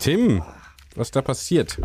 Tim, 0.00 0.42
was 0.96 1.08
ist 1.08 1.16
da 1.16 1.20
passiert? 1.20 1.78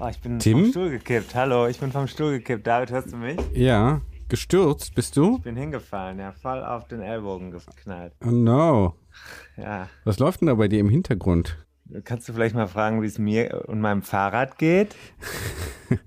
Oh, 0.00 0.08
ich 0.08 0.20
bin 0.20 0.40
Tim? 0.40 0.64
vom 0.64 0.70
Stuhl 0.72 0.90
gekippt. 0.90 1.32
Hallo, 1.36 1.68
ich 1.68 1.78
bin 1.78 1.92
vom 1.92 2.08
Stuhl 2.08 2.32
gekippt. 2.32 2.66
David, 2.66 2.90
hörst 2.90 3.12
du 3.12 3.16
mich? 3.16 3.38
Ja, 3.52 4.00
gestürzt 4.28 4.96
bist 4.96 5.16
du? 5.16 5.36
Ich 5.36 5.42
bin 5.44 5.54
hingefallen, 5.54 6.18
ja, 6.18 6.32
voll 6.32 6.60
auf 6.64 6.88
den 6.88 7.00
Ellbogen 7.00 7.52
geknallt. 7.52 8.14
Oh 8.26 8.30
no. 8.32 8.96
Ja. 9.56 9.88
Was 10.02 10.18
läuft 10.18 10.40
denn 10.40 10.48
da 10.48 10.54
bei 10.54 10.66
dir 10.66 10.80
im 10.80 10.88
Hintergrund? 10.88 11.56
Kannst 12.02 12.28
du 12.28 12.32
vielleicht 12.32 12.56
mal 12.56 12.66
fragen, 12.66 13.00
wie 13.00 13.06
es 13.06 13.20
mir 13.20 13.64
und 13.68 13.80
meinem 13.80 14.02
Fahrrad 14.02 14.58
geht? 14.58 14.96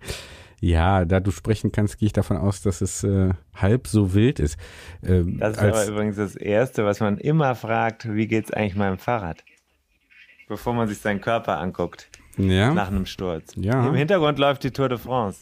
Ja, 0.60 1.04
da 1.04 1.20
du 1.20 1.32
sprechen 1.32 1.74
kannst, 1.74 1.98
gehe 1.98 2.06
ich 2.06 2.14
davon 2.14 2.38
aus, 2.38 2.62
dass 2.62 2.80
es 2.80 3.04
äh, 3.04 3.34
halb 3.54 3.86
so 3.86 4.14
wild 4.14 4.40
ist. 4.40 4.58
Ähm, 5.06 5.38
Das 5.38 5.58
ist 5.58 5.60
aber 5.60 5.86
übrigens 5.88 6.16
das 6.16 6.38
Erste, 6.38 6.86
was 6.86 7.02
man 7.02 7.18
immer 7.18 7.54
fragt, 7.56 8.08
wie 8.16 8.28
geht's 8.28 8.50
eigentlich 8.50 8.78
meinem 8.78 8.98
Fahrrad? 8.98 9.44
Bevor 10.48 10.74
man 10.74 10.88
sich 10.88 11.00
seinen 11.00 11.22
Körper 11.22 11.58
anguckt, 11.60 12.10
ja, 12.38 12.74
nach 12.74 12.88
einem 12.90 13.06
Sturz. 13.06 13.54
Ja. 13.56 13.88
Im 13.88 13.96
Hintergrund 13.96 14.40
läuft 14.40 14.64
die 14.64 14.72
Tour 14.72 14.90
de 14.90 14.98
France. 14.98 15.40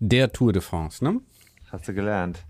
der 0.00 0.32
Tour 0.32 0.52
de 0.52 0.62
France, 0.62 1.04
ne? 1.04 1.20
Hast 1.70 1.88
du 1.88 1.94
gelernt. 1.94 2.44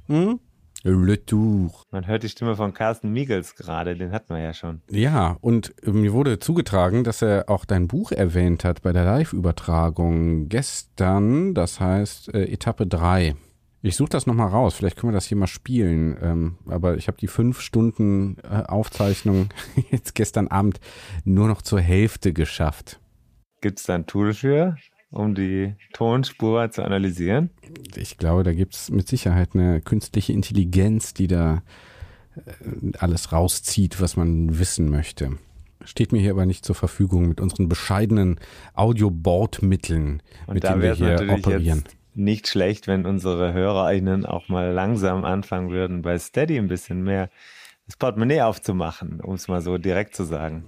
Le 0.83 1.27
Tour. 1.27 1.71
Man 1.91 2.07
hört 2.07 2.23
die 2.23 2.31
Stimme 2.31 2.57
von 2.57 2.73
Carsten 2.73 3.13
Miegels 3.13 3.55
gerade, 3.55 3.95
den 3.97 4.13
hatten 4.13 4.35
wir 4.35 4.41
ja 4.43 4.55
schon. 4.55 4.81
Ja, 4.91 5.37
und 5.43 5.75
äh, 5.85 5.91
mir 5.91 6.15
wurde 6.15 6.39
zugetragen, 6.39 7.05
dass 7.05 7.21
er 7.21 7.51
auch 7.51 7.67
dein 7.67 7.87
Buch 7.87 8.13
erwähnt 8.13 8.65
hat 8.65 8.81
bei 8.81 8.93
der 8.93 9.05
Live-Übertragung 9.05 10.49
gestern, 10.49 11.53
das 11.55 11.81
heißt 11.81 12.33
äh, 12.33 12.45
Etappe 12.45 12.87
3. 12.87 13.37
Ich 13.83 13.97
suche 13.97 14.11
das 14.11 14.27
nochmal 14.27 14.49
raus, 14.49 14.75
vielleicht 14.75 14.97
können 14.97 15.13
wir 15.13 15.17
das 15.17 15.27
hier 15.27 15.39
mal 15.39 15.47
spielen, 15.47 16.17
ähm, 16.21 16.59
aber 16.67 16.97
ich 16.97 17.09
habe 17.09 17.17
die 17.17 17.29
fünf 17.29 17.61
Stunden 17.61 18.37
äh, 18.43 18.65
Aufzeichnung 18.65 19.49
jetzt 19.91 20.15
gestern 20.15 20.49
Abend 20.49 20.81
nur 21.25 21.49
noch 21.49 21.63
zur 21.63 21.81
Hälfte 21.81 22.35
geschafft. 22.35 23.01
Gibt's 23.63 23.85
da 23.85 23.95
ein 23.95 24.07
Tool 24.07 24.35
für, 24.35 24.77
um 25.11 25.35
die 25.35 25.77
Tonspur 25.95 26.71
zu 26.71 26.83
analysieren? 26.83 27.51
Ich 27.97 28.19
glaube, 28.19 28.43
da 28.43 28.53
gibt 28.53 28.75
es 28.75 28.91
mit 28.91 29.09
Sicherheit 29.09 29.51
eine 29.55 29.81
künstliche 29.81 30.35
Intelligenz, 30.35 31.15
die 31.15 31.27
da 31.27 31.63
äh, 32.37 32.93
alles 32.99 33.33
rauszieht, 33.33 33.99
was 33.99 34.15
man 34.15 34.59
wissen 34.59 34.91
möchte. 34.91 35.39
Steht 35.85 36.13
mir 36.13 36.21
hier 36.21 36.33
aber 36.33 36.45
nicht 36.45 36.67
zur 36.67 36.75
Verfügung 36.75 37.27
mit 37.29 37.41
unseren 37.41 37.71
bescheidenen 37.71 38.39
Audio-Bordmitteln, 38.75 40.23
Und 40.47 40.55
mit 40.55 40.65
denen 40.65 40.83
wir 40.83 40.93
es 40.93 40.99
hier 40.99 41.33
operieren. 41.33 41.85
jetzt 41.87 42.00
nicht 42.15 42.49
schlecht, 42.49 42.87
wenn 42.87 43.07
unsere 43.07 43.53
HörerInnen 43.53 44.27
auch 44.27 44.49
mal 44.49 44.73
langsam 44.73 45.25
anfangen 45.25 45.71
würden, 45.71 46.03
bei 46.03 46.19
Steady 46.19 46.59
ein 46.59 46.69
bisschen 46.69 47.03
mehr 47.03 47.31
das 47.91 47.97
Portemonnaie 47.97 48.43
aufzumachen, 48.43 49.21
um 49.21 49.35
es 49.35 49.49
mal 49.49 49.61
so 49.61 49.77
direkt 49.77 50.15
zu 50.15 50.23
sagen. 50.23 50.65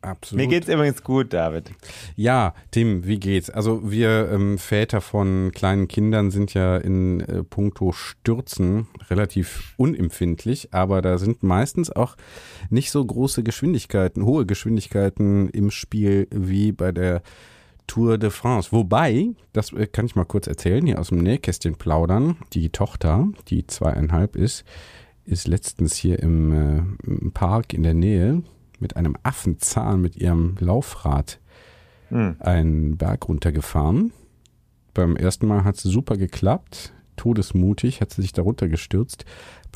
Absolut. 0.00 0.42
Mir 0.42 0.48
geht's 0.48 0.68
übrigens 0.68 1.04
gut, 1.04 1.34
David. 1.34 1.70
Ja, 2.16 2.54
Tim, 2.70 3.04
wie 3.06 3.20
geht's? 3.20 3.50
Also 3.50 3.90
wir 3.90 4.30
ähm, 4.32 4.56
Väter 4.56 5.02
von 5.02 5.52
kleinen 5.54 5.86
Kindern 5.86 6.30
sind 6.30 6.54
ja 6.54 6.78
in 6.78 7.20
äh, 7.20 7.44
puncto 7.44 7.92
Stürzen 7.92 8.88
relativ 9.10 9.74
unempfindlich, 9.76 10.72
aber 10.72 11.02
da 11.02 11.18
sind 11.18 11.42
meistens 11.42 11.90
auch 11.90 12.16
nicht 12.70 12.90
so 12.90 13.04
große 13.04 13.42
Geschwindigkeiten, 13.42 14.24
hohe 14.24 14.46
Geschwindigkeiten 14.46 15.50
im 15.50 15.70
Spiel 15.70 16.26
wie 16.30 16.72
bei 16.72 16.90
der 16.90 17.20
Tour 17.92 18.16
de 18.16 18.30
France. 18.30 18.72
Wobei, 18.72 19.34
das 19.52 19.70
äh, 19.74 19.86
kann 19.86 20.06
ich 20.06 20.16
mal 20.16 20.24
kurz 20.24 20.46
erzählen, 20.46 20.86
hier 20.86 20.98
aus 20.98 21.08
dem 21.08 21.18
Nähkästchen 21.18 21.74
plaudern, 21.74 22.38
die 22.54 22.70
Tochter, 22.70 23.28
die 23.48 23.66
zweieinhalb 23.66 24.34
ist, 24.34 24.64
ist 25.26 25.46
letztens 25.46 25.94
hier 25.96 26.18
im, 26.18 26.52
äh, 26.52 26.82
im 27.06 27.32
Park 27.32 27.74
in 27.74 27.82
der 27.82 27.92
Nähe 27.92 28.42
mit 28.78 28.96
einem 28.96 29.14
Affenzahn 29.22 30.00
mit 30.00 30.16
ihrem 30.16 30.56
Laufrad 30.58 31.38
einen 32.10 32.96
Berg 32.96 33.28
runtergefahren. 33.28 34.12
Beim 34.94 35.14
ersten 35.16 35.46
Mal 35.46 35.64
hat 35.64 35.76
es 35.76 35.82
super 35.82 36.16
geklappt, 36.16 36.94
todesmutig 37.16 38.00
hat 38.00 38.10
sie 38.10 38.22
sich 38.22 38.32
da 38.32 38.40
runtergestürzt. 38.40 39.26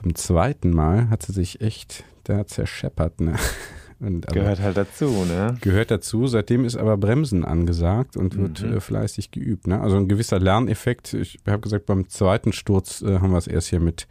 Beim 0.03 0.15
zweiten 0.15 0.71
Mal 0.71 1.11
hat 1.11 1.23
sie 1.23 1.33
sich 1.33 1.61
echt 1.61 2.05
da 2.25 2.47
zerscheppert. 2.47 3.21
Ne? 3.21 3.37
Und, 3.99 4.27
Gehört 4.29 4.61
halt 4.61 4.77
dazu, 4.77 5.07
ne? 5.27 5.57
gehört 5.63 5.91
dazu. 5.91 6.27
Seitdem 6.27 6.65
ist 6.67 6.77
aber 6.77 6.97
Bremsen 6.99 7.45
angesagt 7.45 8.17
und 8.17 8.37
wird 8.37 8.63
Mhm. 8.63 8.75
äh, 8.75 8.81
fleißig 8.81 9.31
geübt. 9.31 9.67
Ne? 9.67 9.81
Also 9.81 9.97
ein 9.97 10.07
gewisser 10.09 10.39
Lerneffekt. 10.39 11.15
Ich 11.15 11.39
habe 11.47 11.61
gesagt, 11.61 11.87
beim 11.87 12.09
zweiten 12.09 12.53
Sturz 12.53 13.01
äh, 13.03 13.21
haben 13.21 13.31
wir 13.31 13.39
es 13.39 13.47
erst 13.47 13.69
hier 13.69 13.81
mit, 13.81 14.07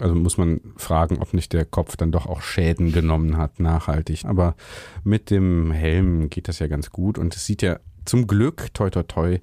also 0.00 0.14
muss 0.14 0.36
man 0.36 0.60
fragen, 0.76 1.18
ob 1.18 1.32
nicht 1.32 1.52
der 1.54 1.64
Kopf 1.64 1.96
dann 1.96 2.12
doch 2.12 2.26
auch 2.26 2.42
Schäden 2.42 2.92
genommen 2.92 3.38
hat, 3.38 3.58
nachhaltig. 3.58 4.26
Aber 4.26 4.54
mit 5.02 5.30
dem 5.30 5.70
Helm 5.70 6.28
geht 6.28 6.48
das 6.48 6.58
ja 6.58 6.66
ganz 6.66 6.90
gut 6.90 7.16
und 7.18 7.34
es 7.34 7.46
sieht 7.46 7.62
ja 7.62 7.78
zum 8.04 8.26
Glück, 8.26 8.68
toi 8.74 8.90
toi 8.90 9.02
toi, 9.04 9.38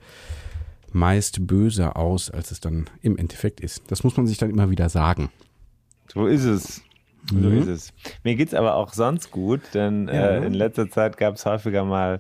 meist 0.92 1.48
böser 1.48 1.98
aus, 1.98 2.30
als 2.30 2.52
es 2.52 2.60
dann 2.60 2.86
im 3.02 3.18
Endeffekt 3.18 3.60
ist. 3.60 3.82
Das 3.88 4.04
muss 4.04 4.18
man 4.18 4.28
sich 4.28 4.38
dann 4.38 4.52
immer 4.52 4.70
wieder 4.70 4.90
sagen. 4.90 5.30
So 6.14 6.28
ist 6.28 6.44
es. 6.44 6.82
So 7.30 7.36
Mhm. 7.36 7.58
ist 7.60 7.68
es. 7.68 7.94
Mir 8.24 8.36
geht's 8.36 8.54
aber 8.54 8.76
auch 8.76 8.94
sonst 8.94 9.32
gut, 9.32 9.62
denn 9.74 10.08
äh, 10.08 10.46
in 10.46 10.54
letzter 10.54 10.90
Zeit 10.90 11.18
gab 11.18 11.36
es 11.36 11.46
häufiger 11.46 11.86
mal 11.86 12.20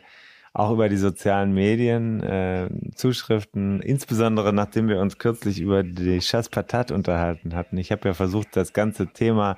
auch 0.53 0.71
über 0.71 0.89
die 0.89 0.97
sozialen 0.97 1.53
Medien 1.53 2.21
äh, 2.21 2.69
Zuschriften, 2.93 3.81
insbesondere 3.81 4.51
nachdem 4.51 4.89
wir 4.89 4.99
uns 4.99 5.17
kürzlich 5.17 5.61
über 5.61 5.81
die 5.83 6.19
Chasse 6.19 6.49
Patate 6.49 6.93
unterhalten 6.93 7.55
hatten. 7.55 7.77
Ich 7.77 7.91
habe 7.91 8.09
ja 8.09 8.13
versucht, 8.13 8.55
das 8.55 8.73
ganze 8.73 9.07
Thema 9.07 9.55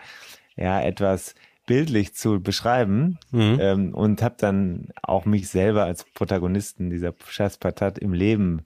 ja 0.56 0.80
etwas 0.82 1.34
bildlich 1.66 2.14
zu 2.14 2.42
beschreiben 2.42 3.18
ähm, 3.60 3.94
und 3.96 4.22
habe 4.22 4.36
dann 4.38 4.90
auch 5.02 5.26
mich 5.26 5.50
selber 5.50 5.86
als 5.86 6.04
Protagonisten 6.14 6.90
dieser 6.90 7.14
Chasse 7.28 7.58
Patate 7.60 8.00
im 8.02 8.14
Leben 8.14 8.66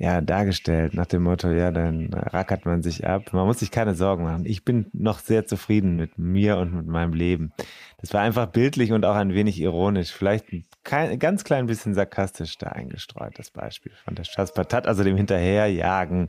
ja, 0.00 0.22
dargestellt, 0.22 0.94
nach 0.94 1.04
dem 1.04 1.24
Motto, 1.24 1.50
ja, 1.50 1.70
dann 1.70 2.08
rackert 2.14 2.64
man 2.64 2.80
sich 2.82 3.06
ab. 3.06 3.34
Man 3.34 3.46
muss 3.46 3.58
sich 3.58 3.70
keine 3.70 3.94
Sorgen 3.94 4.24
machen. 4.24 4.46
Ich 4.46 4.64
bin 4.64 4.86
noch 4.94 5.18
sehr 5.18 5.44
zufrieden 5.44 5.96
mit 5.96 6.16
mir 6.16 6.56
und 6.56 6.72
mit 6.72 6.86
meinem 6.86 7.12
Leben. 7.12 7.52
Das 8.00 8.14
war 8.14 8.22
einfach 8.22 8.46
bildlich 8.46 8.92
und 8.92 9.04
auch 9.04 9.14
ein 9.14 9.34
wenig 9.34 9.60
ironisch. 9.60 10.10
Vielleicht 10.10 10.54
ein 10.54 10.64
kein, 10.84 11.18
ganz 11.18 11.44
klein 11.44 11.66
bisschen 11.66 11.92
sarkastisch 11.92 12.56
da 12.56 12.68
eingestreut, 12.68 13.38
das 13.38 13.50
Beispiel 13.50 13.92
von 14.02 14.14
der 14.14 14.24
Chasse 14.24 14.54
Patate, 14.54 14.88
also 14.88 15.04
dem 15.04 15.18
Hinterherjagen, 15.18 16.28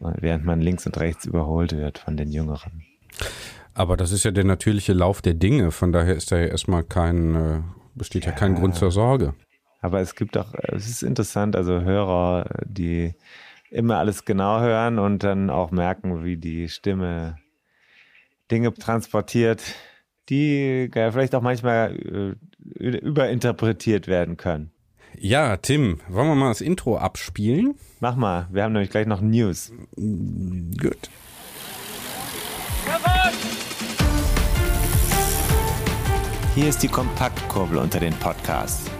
während 0.00 0.44
man 0.44 0.60
links 0.60 0.84
und 0.84 0.98
rechts 0.98 1.26
überholt 1.26 1.76
wird 1.76 1.98
von 1.98 2.16
den 2.16 2.32
Jüngeren. 2.32 2.82
Aber 3.72 3.96
das 3.96 4.10
ist 4.10 4.24
ja 4.24 4.32
der 4.32 4.42
natürliche 4.42 4.94
Lauf 4.94 5.22
der 5.22 5.34
Dinge. 5.34 5.70
Von 5.70 5.92
daher 5.92 6.16
ist 6.16 6.32
da 6.32 6.38
ja 6.38 6.46
erstmal 6.46 6.82
kein, 6.82 7.36
äh, 7.36 7.60
besteht 7.94 8.26
ja, 8.26 8.32
kein 8.32 8.56
Grund 8.56 8.74
zur 8.74 8.90
Sorge. 8.90 9.34
Aber 9.80 10.00
es 10.00 10.14
gibt 10.14 10.36
auch, 10.36 10.54
es 10.54 10.88
ist 10.88 11.02
interessant, 11.02 11.56
also 11.56 11.80
Hörer, 11.80 12.50
die 12.64 13.14
immer 13.70 13.98
alles 13.98 14.24
genau 14.24 14.60
hören 14.60 14.98
und 14.98 15.22
dann 15.22 15.48
auch 15.48 15.70
merken, 15.70 16.24
wie 16.24 16.36
die 16.36 16.68
Stimme 16.68 17.36
Dinge 18.50 18.74
transportiert, 18.74 19.62
die 20.28 20.90
vielleicht 20.92 21.34
auch 21.34 21.42
manchmal 21.42 22.36
äh, 22.78 22.86
überinterpretiert 22.88 24.06
werden 24.06 24.36
können. 24.36 24.72
Ja, 25.16 25.56
Tim, 25.56 26.00
wollen 26.08 26.28
wir 26.28 26.34
mal 26.34 26.48
das 26.48 26.60
Intro 26.60 26.96
abspielen? 26.98 27.74
Mach 28.00 28.16
mal, 28.16 28.48
wir 28.50 28.62
haben 28.62 28.72
nämlich 28.72 28.90
gleich 28.90 29.06
noch 29.06 29.20
News. 29.20 29.72
Gut. 29.96 31.10
Hier 36.54 36.68
ist 36.68 36.82
die 36.82 36.88
Kompaktkurbel 36.88 37.78
unter 37.78 38.00
den 38.00 38.14
Podcasts. 38.14 38.90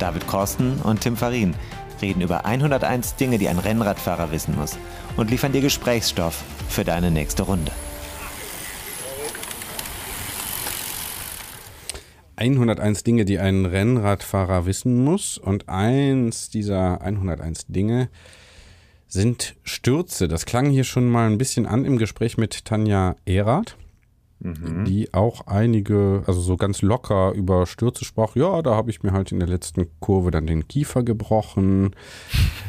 David 0.00 0.26
Korsten 0.26 0.80
und 0.82 1.00
Tim 1.00 1.16
Farin 1.16 1.54
reden 2.02 2.22
über 2.22 2.44
101 2.44 3.16
Dinge, 3.16 3.38
die 3.38 3.48
ein 3.48 3.58
Rennradfahrer 3.58 4.32
wissen 4.32 4.56
muss 4.56 4.78
und 5.16 5.30
liefern 5.30 5.52
dir 5.52 5.60
Gesprächsstoff 5.60 6.42
für 6.68 6.84
deine 6.84 7.10
nächste 7.10 7.42
Runde. 7.42 7.70
101 12.40 13.02
Dinge, 13.04 13.26
die 13.26 13.38
ein 13.38 13.66
Rennradfahrer 13.66 14.64
wissen 14.64 15.04
muss. 15.04 15.36
Und 15.36 15.68
eins 15.68 16.48
dieser 16.48 17.02
101 17.02 17.66
Dinge 17.66 18.08
sind 19.08 19.56
Stürze. 19.62 20.26
Das 20.26 20.46
klang 20.46 20.70
hier 20.70 20.84
schon 20.84 21.06
mal 21.08 21.28
ein 21.28 21.36
bisschen 21.36 21.66
an 21.66 21.84
im 21.84 21.98
Gespräch 21.98 22.38
mit 22.38 22.64
Tanja 22.64 23.16
Erath, 23.26 23.76
mhm. 24.40 24.84
die 24.84 25.12
auch 25.14 25.46
einige, 25.46 26.22
also 26.26 26.40
so 26.40 26.56
ganz 26.56 26.82
locker 26.82 27.32
über 27.32 27.66
Stürze 27.66 28.04
sprach. 28.04 28.36
Ja, 28.36 28.62
da 28.62 28.74
habe 28.74 28.90
ich 28.90 29.02
mir 29.02 29.12
halt 29.12 29.32
in 29.32 29.38
der 29.38 29.48
letzten 29.48 29.86
Kurve 30.00 30.30
dann 30.30 30.46
den 30.46 30.66
Kiefer 30.66 31.02
gebrochen. 31.02 31.94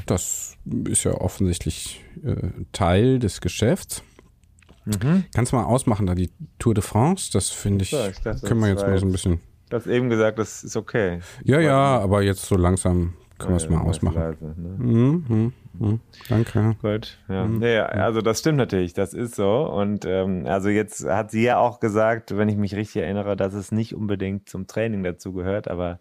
Das 0.05 0.57
ist 0.85 1.03
ja 1.03 1.13
offensichtlich 1.13 2.03
äh, 2.23 2.49
Teil 2.71 3.19
des 3.19 3.41
Geschäfts. 3.41 4.03
Mhm. 4.85 5.25
Kannst 5.33 5.51
du 5.51 5.57
mal 5.57 5.65
ausmachen, 5.65 6.05
da 6.05 6.15
die 6.15 6.31
Tour 6.59 6.73
de 6.73 6.83
France, 6.83 7.29
das 7.31 7.49
finde 7.49 7.83
ich, 7.83 7.91
ja, 7.91 8.07
ich 8.07 8.19
dachte, 8.19 8.45
können 8.45 8.61
wir 8.61 8.69
jetzt 8.69 8.81
mal 8.81 8.97
so 8.97 9.05
ein 9.05 9.11
bisschen. 9.11 9.39
Du 9.69 9.77
hast 9.77 9.87
eben 9.87 10.09
gesagt, 10.09 10.37
das 10.37 10.63
ist 10.63 10.75
okay. 10.75 11.19
Ja, 11.43 11.59
ja, 11.59 11.99
aber 11.99 12.23
jetzt 12.23 12.45
so 12.45 12.57
langsam 12.57 13.13
können 13.41 13.53
wir 13.53 13.57
es 13.57 13.63
ja, 13.65 13.71
mal 13.71 13.81
ausmachen. 13.81 14.15
Leise, 14.15 14.45
ne? 14.45 14.75
mhm, 14.77 15.25
mhm, 15.27 15.53
mhm. 15.73 15.99
Danke. 16.29 16.75
Gut, 16.81 17.17
ja. 17.27 17.45
Mhm. 17.45 17.59
Nee, 17.59 17.77
also 17.79 18.21
das 18.21 18.39
stimmt 18.39 18.57
natürlich, 18.57 18.93
das 18.93 19.13
ist 19.13 19.35
so. 19.35 19.63
Und 19.69 20.05
ähm, 20.05 20.45
also 20.45 20.69
jetzt 20.69 21.05
hat 21.07 21.31
sie 21.31 21.43
ja 21.43 21.57
auch 21.57 21.79
gesagt, 21.79 22.37
wenn 22.37 22.49
ich 22.49 22.57
mich 22.57 22.75
richtig 22.75 23.01
erinnere, 23.01 23.35
dass 23.35 23.53
es 23.53 23.71
nicht 23.71 23.95
unbedingt 23.95 24.49
zum 24.49 24.67
Training 24.67 25.03
dazu 25.03 25.33
gehört, 25.33 25.67
aber 25.67 25.99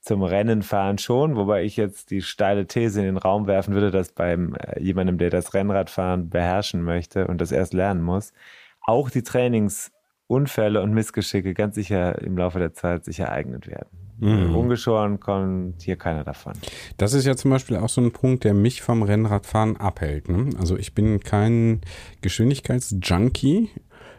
zum 0.00 0.22
Rennenfahren 0.22 0.98
schon, 0.98 1.36
wobei 1.36 1.64
ich 1.64 1.76
jetzt 1.76 2.10
die 2.10 2.22
steile 2.22 2.66
These 2.66 3.00
in 3.00 3.06
den 3.06 3.16
Raum 3.16 3.46
werfen 3.46 3.74
würde, 3.74 3.90
dass 3.90 4.12
beim 4.12 4.54
äh, 4.54 4.80
jemandem, 4.80 5.18
der 5.18 5.30
das 5.30 5.54
Rennradfahren 5.54 6.30
beherrschen 6.30 6.82
möchte 6.82 7.26
und 7.26 7.40
das 7.40 7.52
erst 7.52 7.74
lernen 7.74 8.02
muss, 8.02 8.32
auch 8.80 9.10
die 9.10 9.22
Trainingsunfälle 9.22 10.80
und 10.80 10.94
Missgeschicke 10.94 11.52
ganz 11.52 11.74
sicher 11.74 12.20
im 12.22 12.38
Laufe 12.38 12.58
der 12.58 12.72
Zeit 12.72 13.04
sich 13.04 13.20
ereignet 13.20 13.66
werden. 13.66 14.07
Mhm. 14.20 14.54
Ungeschoren 14.54 15.20
kommt 15.20 15.82
hier 15.82 15.96
keiner 15.96 16.24
davon. 16.24 16.54
Das 16.96 17.12
ist 17.12 17.24
ja 17.24 17.36
zum 17.36 17.50
Beispiel 17.50 17.76
auch 17.76 17.88
so 17.88 18.00
ein 18.00 18.12
Punkt, 18.12 18.44
der 18.44 18.54
mich 18.54 18.82
vom 18.82 19.02
Rennradfahren 19.02 19.76
abhält. 19.76 20.28
Ne? 20.28 20.50
Also 20.58 20.76
ich 20.76 20.94
bin 20.94 21.20
kein 21.20 21.80
Geschwindigkeitsjunkie 22.20 23.70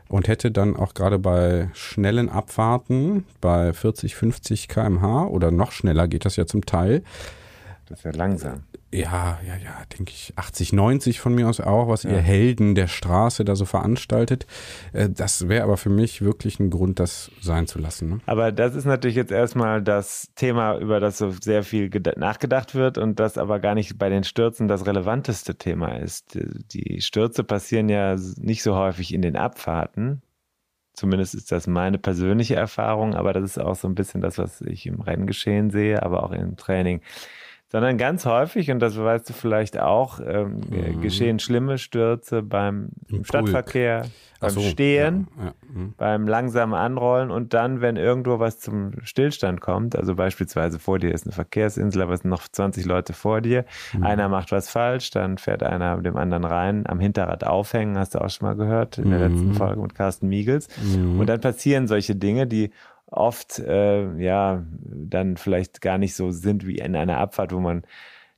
und 0.08 0.28
hätte 0.28 0.52
dann 0.52 0.76
auch 0.76 0.94
gerade 0.94 1.20
bei 1.20 1.70
schnellen 1.74 2.30
Abfahrten 2.30 3.26
bei 3.42 3.74
40, 3.74 4.16
50 4.16 4.68
km/h 4.68 5.28
oder 5.28 5.52
noch 5.52 5.72
schneller 5.72 6.08
geht 6.08 6.26
das 6.26 6.36
ja 6.36 6.46
zum 6.46 6.66
Teil. 6.66 7.04
Das 7.88 8.00
ist 8.00 8.06
ja 8.06 8.12
langsam 8.12 8.64
ja, 8.92 9.40
ja, 9.46 9.56
ja, 9.56 9.86
denke 9.98 10.12
ich, 10.12 10.34
80, 10.36 10.74
90 10.74 11.20
von 11.20 11.36
mir 11.36 11.48
aus 11.48 11.60
auch, 11.60 11.88
was 11.88 12.04
ja. 12.04 12.12
ihr 12.12 12.18
Helden 12.18 12.74
der 12.74 12.88
Straße 12.88 13.46
da 13.46 13.56
so 13.56 13.66
veranstaltet. 13.66 14.48
Äh, 14.94 15.10
das 15.10 15.48
wäre 15.48 15.64
aber 15.64 15.78
für 15.78 15.90
mich 15.90 16.22
wirklich 16.22 16.60
ein 16.60 16.72
Grund, 16.72 17.00
das 17.00 17.30
sein 17.40 17.68
zu 17.68 17.78
lassen. 17.78 18.10
Ne? 18.10 18.20
Aber 18.26 18.52
das 18.52 18.74
ist 18.74 18.86
natürlich 18.86 19.16
jetzt 19.16 19.32
erstmal 19.32 19.84
das 19.84 20.32
Thema, 20.36 20.78
über 20.78 21.00
das 21.00 21.20
so 21.20 21.32
sehr 21.32 21.64
viel 21.64 21.90
nachgedacht 22.18 22.74
wird 22.74 22.98
und 22.98 23.20
das 23.20 23.38
aber 23.38 23.60
gar 23.60 23.76
nicht 23.76 24.00
bei 24.00 24.10
den 24.10 24.24
Stürzen 24.24 24.68
das 24.68 24.88
relevanteste 24.88 25.56
Thema 25.56 25.98
ist. 26.00 26.40
Die 26.74 27.02
Stürze 27.02 27.44
passieren 27.44 27.90
ja 27.90 28.16
nicht 28.38 28.64
so 28.64 28.76
häufig 28.76 29.14
in 29.14 29.22
den 29.22 29.36
Abfahrten. 29.36 30.24
Zumindest 30.94 31.36
ist 31.36 31.52
das 31.52 31.68
meine 31.68 32.00
persönliche 32.00 32.56
Erfahrung, 32.56 33.14
aber 33.14 33.34
das 33.34 33.44
ist 33.44 33.60
auch 33.60 33.76
so 33.76 33.88
ein 33.88 33.96
bisschen 33.96 34.20
das, 34.20 34.38
was 34.40 34.62
ich 34.62 34.86
im 34.88 35.00
Renngeschehen 35.00 35.70
sehe, 35.70 36.02
aber 36.02 36.24
auch 36.24 36.32
im 36.32 36.58
Training 36.58 37.02
sondern 37.72 37.98
ganz 37.98 38.26
häufig, 38.26 38.72
und 38.72 38.80
das 38.80 38.98
weißt 38.98 39.30
du 39.30 39.34
vielleicht 39.34 39.80
auch, 39.80 40.20
ähm, 40.20 40.62
mhm. 40.70 41.02
geschehen 41.02 41.40
schlimme 41.40 41.78
Stürze 41.78 42.42
beim 42.42 42.90
Im 43.08 43.24
Stadtverkehr, 43.24 44.06
beim 44.40 44.50
so, 44.50 44.62
Stehen, 44.62 45.28
ja, 45.38 45.46
ja. 45.46 45.54
Mhm. 45.72 45.94
beim 45.98 46.28
langsamen 46.28 46.74
Anrollen 46.74 47.30
und 47.30 47.54
dann, 47.54 47.82
wenn 47.82 47.96
irgendwo 47.96 48.40
was 48.40 48.60
zum 48.60 48.94
Stillstand 49.04 49.62
kommt, 49.62 49.96
also 49.96 50.16
beispielsweise 50.16 50.80
vor 50.80 50.98
dir 50.98 51.14
ist 51.14 51.26
eine 51.26 51.34
Verkehrsinsel, 51.34 52.02
aber 52.02 52.14
es 52.14 52.22
sind 52.22 52.32
noch 52.32 52.48
20 52.48 52.86
Leute 52.86 53.14
vor 53.14 53.42
dir, 53.42 53.66
mhm. 53.94 54.04
einer 54.04 54.30
macht 54.30 54.52
was 54.52 54.70
falsch, 54.70 55.12
dann 55.12 55.38
fährt 55.38 55.62
einer 55.62 55.98
dem 55.98 56.18
anderen 56.18 56.46
rein, 56.46 56.88
am 56.88 57.00
Hinterrad 57.00 57.44
aufhängen, 57.44 58.00
hast 58.00 58.16
du 58.16 58.20
auch 58.20 58.30
schon 58.30 58.48
mal 58.48 58.56
gehört, 58.56 58.98
in 58.98 59.12
der 59.12 59.20
letzten 59.20 59.50
mhm. 59.50 59.56
Folge 59.56 59.82
mit 59.82 59.94
Carsten 59.94 60.28
Miegels. 60.28 60.70
Mhm. 60.82 61.20
Und 61.20 61.28
dann 61.28 61.40
passieren 61.40 61.88
solche 61.88 62.16
Dinge, 62.16 62.48
die 62.48 62.72
oft 63.12 63.60
äh, 63.60 64.16
ja 64.18 64.64
dann 64.84 65.38
vielleicht 65.38 65.82
gar 65.82 65.98
nicht 65.98 66.16
so 66.16 66.32
sind 66.32 66.66
wie 66.66 66.78
in 66.78 66.96
einer 66.96 67.18
Abfahrt, 67.18 67.54
wo 67.54 67.60
man 67.60 67.84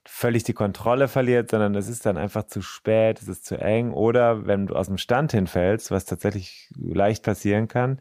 völlig 0.06 0.44
die 0.44 0.54
Kontrolle 0.54 1.08
verliert, 1.08 1.52
sondern 1.52 1.76
es 1.76 1.88
ist 1.88 2.06
dann 2.06 2.18
einfach 2.18 2.44
zu 2.48 2.62
spät, 2.62 3.22
es 3.22 3.28
ist 3.28 3.46
zu 3.46 3.58
eng 3.58 3.92
oder 3.92 4.48
wenn 4.48 4.68
du 4.68 4.76
aus 4.76 4.88
dem 4.88 4.98
Stand 4.98 5.32
hinfällst, 5.32 5.92
was 5.92 6.06
tatsächlich 6.06 6.70
leicht 6.76 7.24
passieren 7.24 7.68
kann, 7.68 8.00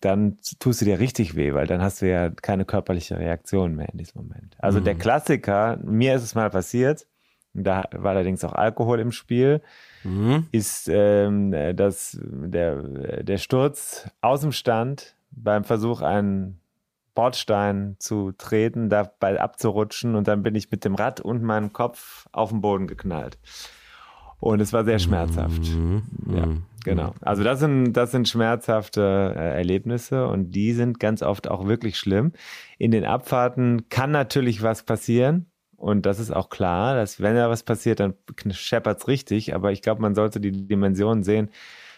dann 0.00 0.38
tust 0.58 0.80
du 0.80 0.84
dir 0.84 0.98
richtig 0.98 1.36
weh, 1.36 1.52
weil 1.54 1.66
dann 1.66 1.82
hast 1.82 2.00
du 2.00 2.08
ja 2.08 2.30
keine 2.30 2.64
körperliche 2.64 3.18
Reaktion 3.18 3.74
mehr 3.74 3.88
in 3.90 3.98
diesem 3.98 4.22
Moment. 4.22 4.56
Also 4.58 4.80
mhm. 4.80 4.84
der 4.84 4.94
Klassiker, 4.94 5.78
mir 5.82 6.14
ist 6.14 6.22
es 6.22 6.34
mal 6.34 6.50
passiert, 6.50 7.06
da 7.52 7.84
war 7.92 8.12
allerdings 8.12 8.44
auch 8.44 8.52
Alkohol 8.52 9.00
im 9.00 9.12
Spiel, 9.12 9.62
mhm. 10.04 10.46
ist 10.52 10.88
ähm, 10.92 11.52
dass 11.74 12.18
der, 12.22 13.22
der 13.22 13.38
Sturz 13.38 14.08
aus 14.20 14.42
dem 14.42 14.52
Stand 14.52 15.15
beim 15.36 15.64
Versuch, 15.64 16.02
einen 16.02 16.60
Bordstein 17.14 17.96
zu 17.98 18.32
treten, 18.32 18.88
dabei 18.88 19.40
abzurutschen 19.40 20.14
und 20.14 20.28
dann 20.28 20.42
bin 20.42 20.54
ich 20.54 20.70
mit 20.70 20.84
dem 20.84 20.94
Rad 20.94 21.20
und 21.20 21.42
meinem 21.42 21.72
Kopf 21.72 22.26
auf 22.32 22.50
den 22.50 22.60
Boden 22.60 22.86
geknallt. 22.86 23.38
Und 24.38 24.60
es 24.60 24.72
war 24.72 24.84
sehr 24.84 24.98
schmerzhaft. 24.98 25.62
Mhm. 25.62 26.02
Ja, 26.30 26.46
mhm. 26.46 26.62
genau. 26.84 27.14
Also 27.22 27.42
das 27.42 27.58
sind, 27.58 27.94
das 27.94 28.10
sind 28.10 28.28
schmerzhafte 28.28 29.34
äh, 29.34 29.56
Erlebnisse 29.56 30.26
und 30.28 30.50
die 30.50 30.72
sind 30.72 31.00
ganz 31.00 31.22
oft 31.22 31.48
auch 31.48 31.66
wirklich 31.66 31.98
schlimm. 31.98 32.32
In 32.78 32.90
den 32.90 33.04
Abfahrten 33.04 33.88
kann 33.88 34.10
natürlich 34.10 34.62
was 34.62 34.82
passieren. 34.82 35.46
Und 35.76 36.06
das 36.06 36.18
ist 36.20 36.30
auch 36.30 36.48
klar, 36.48 36.94
dass 36.94 37.20
wenn 37.20 37.34
da 37.34 37.50
was 37.50 37.62
passiert, 37.62 38.00
dann 38.00 38.14
scheppert 38.50 39.00
es 39.00 39.08
richtig. 39.08 39.54
Aber 39.54 39.72
ich 39.72 39.82
glaube, 39.82 40.02
man 40.02 40.14
sollte 40.14 40.40
die 40.40 40.52
Dimension 40.52 41.22
sehen 41.22 41.50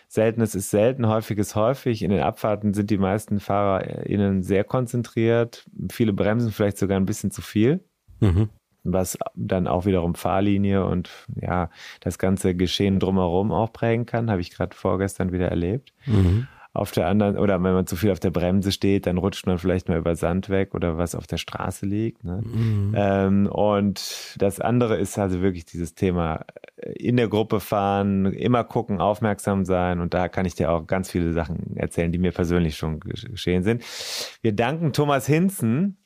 Seltenes 0.09 0.55
ist 0.55 0.71
selten, 0.71 1.07
häufiges 1.07 1.55
häufig. 1.55 2.03
In 2.03 2.11
den 2.11 2.21
Abfahrten 2.21 2.73
sind 2.73 2.91
die 2.91 2.99
meisten 2.99 3.41
FahrerInnen 3.41 4.43
sehr 4.43 4.65
konzentriert. 4.65 5.67
Viele 5.91 6.15
bremsen 6.15 6.51
vielleicht 6.51 6.79
sogar 6.79 6.99
ein 6.99 7.07
bisschen 7.07 7.31
zu 7.31 7.43
viel. 7.43 7.81
Mhm. 8.21 8.49
Was 8.85 9.19
dann 9.35 9.67
auch 9.67 9.85
wiederum 9.85 10.15
Fahrlinie 10.15 10.87
und 10.87 11.11
ja, 11.39 11.69
das 12.01 12.19
ganze 12.19 12.55
Geschehen 12.55 13.01
drumherum 13.01 13.53
auch 13.53 13.71
prägen 13.71 14.07
kann, 14.07 14.31
habe 14.31 14.41
ich 14.41 14.51
gerade 14.51 14.75
vorgestern 14.75 15.31
wieder 15.31 15.49
erlebt. 15.49 15.93
Mhm 16.07 16.49
auf 16.79 16.93
der 16.93 17.09
anderen, 17.09 17.39
oder 17.39 17.63
wenn 17.63 17.73
man 17.73 17.87
zu 17.87 17.97
viel 17.97 18.13
auf 18.13 18.21
der 18.21 18.31
Bremse 18.31 18.73
steht, 18.73 19.07
dann 19.07 19.19
rutscht 19.19 19.47
man 19.47 19.59
vielleicht 19.59 19.89
mal 19.89 19.99
über 19.99 20.15
Sand 20.15 20.49
weg 20.49 20.75
oder 20.75 20.97
was 20.97 21.15
auf 21.15 21.27
der 21.27 21.39
Straße 21.39 21.87
liegt. 21.87 22.25
Ne? 22.25 22.41
Mhm. 22.45 22.95
Ähm, 22.97 23.47
und 23.47 24.37
das 24.39 24.61
andere 24.61 24.97
ist 24.97 25.19
also 25.19 25.41
wirklich 25.43 25.65
dieses 25.65 25.95
Thema 25.95 26.45
in 26.95 27.17
der 27.17 27.29
Gruppe 27.29 27.61
fahren, 27.61 28.27
immer 28.27 28.65
gucken, 28.65 29.01
aufmerksam 29.01 29.65
sein. 29.65 30.01
Und 30.01 30.15
da 30.15 30.29
kann 30.29 30.47
ich 30.47 30.55
dir 30.55 30.71
auch 30.71 30.87
ganz 30.87 31.11
viele 31.11 31.33
Sachen 31.33 31.77
erzählen, 31.77 32.13
die 32.13 32.19
mir 32.19 32.33
persönlich 32.33 32.77
schon 32.77 33.01
geschehen 33.01 33.63
sind. 33.63 33.85
Wir 34.43 34.53
danken 34.53 34.93
Thomas 34.93 35.27
Hinzen 35.27 35.99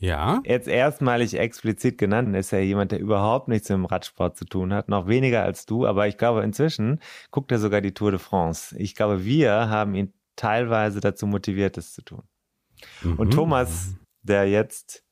ja. 0.00 0.40
Jetzt 0.46 0.66
erstmalig 0.66 1.38
explizit 1.38 1.98
genannt 1.98 2.34
ist 2.34 2.54
er 2.54 2.64
jemand, 2.64 2.90
der 2.90 3.00
überhaupt 3.00 3.48
nichts 3.48 3.68
mit 3.68 3.76
dem 3.76 3.84
Radsport 3.84 4.34
zu 4.34 4.46
tun 4.46 4.72
hat, 4.72 4.88
noch 4.88 5.08
weniger 5.08 5.42
als 5.44 5.66
du, 5.66 5.86
aber 5.86 6.08
ich 6.08 6.16
glaube, 6.16 6.42
inzwischen 6.42 7.00
guckt 7.30 7.52
er 7.52 7.58
sogar 7.58 7.82
die 7.82 7.92
Tour 7.92 8.10
de 8.10 8.18
France. 8.18 8.74
Ich 8.78 8.94
glaube, 8.94 9.26
wir 9.26 9.68
haben 9.68 9.94
ihn 9.94 10.14
teilweise 10.36 11.00
dazu 11.00 11.26
motiviert, 11.26 11.76
das 11.76 11.92
zu 11.92 12.00
tun. 12.00 12.22
Mhm. 13.02 13.16
Und 13.16 13.30
Thomas, 13.32 13.94
der 14.22 14.48
jetzt 14.48 15.04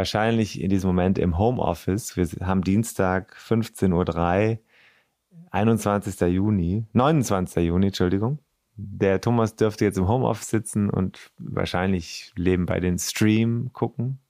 wahrscheinlich 0.00 0.58
in 0.58 0.70
diesem 0.70 0.88
Moment 0.88 1.18
im 1.18 1.36
Homeoffice, 1.36 2.16
wir 2.16 2.26
haben 2.40 2.62
Dienstag 2.62 3.36
15.03 3.36 4.52
Uhr, 4.52 4.58
21. 5.50 6.20
Juni, 6.32 6.86
29. 6.94 7.66
Juni, 7.66 7.88
Entschuldigung, 7.88 8.38
der 8.76 9.20
Thomas 9.20 9.56
dürfte 9.56 9.84
jetzt 9.84 9.98
im 9.98 10.08
Homeoffice 10.08 10.48
sitzen 10.48 10.88
und 10.88 11.30
wahrscheinlich 11.36 12.32
leben 12.34 12.64
bei 12.64 12.80
den 12.80 12.98
Stream 12.98 13.74
gucken. 13.74 14.20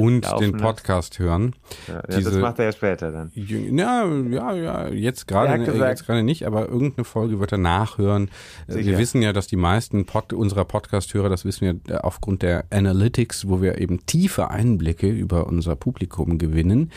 Und 0.00 0.40
den 0.40 0.56
Podcast 0.56 1.18
hören. 1.18 1.54
Ja, 1.86 2.02
Diese, 2.08 2.30
das 2.30 2.40
macht 2.40 2.58
er 2.58 2.66
ja 2.66 2.72
später 2.72 3.12
dann. 3.12 3.30
Ja, 3.34 4.06
ja, 4.06 4.54
ja, 4.54 4.88
jetzt 4.88 5.26
gerade 5.26 5.62
jetzt 5.88 6.06
gerade 6.06 6.22
nicht, 6.22 6.46
aber 6.46 6.68
irgendeine 6.68 7.04
Folge 7.04 7.40
wird 7.40 7.52
er 7.52 7.58
nachhören. 7.58 8.30
Sicher. 8.66 8.90
Wir 8.90 8.98
wissen 8.98 9.22
ja, 9.22 9.32
dass 9.32 9.46
die 9.46 9.56
meisten 9.56 10.06
Pod 10.06 10.32
unserer 10.32 10.64
Podcast-Hörer, 10.64 11.28
das 11.28 11.44
wissen 11.44 11.80
wir 11.84 12.04
aufgrund 12.04 12.42
der 12.42 12.64
Analytics, 12.70 13.48
wo 13.48 13.62
wir 13.62 13.78
eben 13.78 14.06
tiefe 14.06 14.50
Einblicke 14.50 15.08
über 15.08 15.46
unser 15.46 15.76
Publikum 15.76 16.38
gewinnen, 16.38 16.90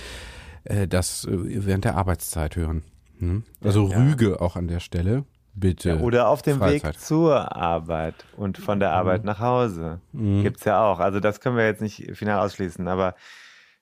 äh, 0.64 0.88
das 0.88 1.26
äh, 1.26 1.66
während 1.66 1.86
der 1.86 1.96
Arbeitszeit 1.96 2.56
hören. 2.56 2.84
Hm? 3.20 3.44
Also 3.64 3.88
ja, 3.90 3.98
Rüge 3.98 4.42
auch 4.42 4.56
an 4.56 4.68
der 4.68 4.80
Stelle. 4.80 5.24
Bitte. 5.54 5.90
Ja, 5.90 6.00
oder 6.00 6.28
auf 6.30 6.42
dem 6.42 6.60
Freizeit. 6.60 6.96
Weg 6.96 7.02
zur 7.02 7.56
Arbeit 7.56 8.16
und 8.38 8.58
von 8.58 8.80
der 8.80 8.92
Arbeit 8.92 9.22
mhm. 9.22 9.28
nach 9.28 9.40
Hause. 9.40 10.00
Mhm. 10.14 10.44
Gibt 10.44 10.60
es 10.60 10.66
ja 10.66 10.84
auch. 10.84 11.00
Also 11.00 11.20
das 11.20 11.40
können 11.42 11.58
wir 11.58 11.66
jetzt 11.66 11.82
nicht 11.82 12.16
final 12.16 12.40
ausschließen, 12.46 12.88
aber 12.88 13.16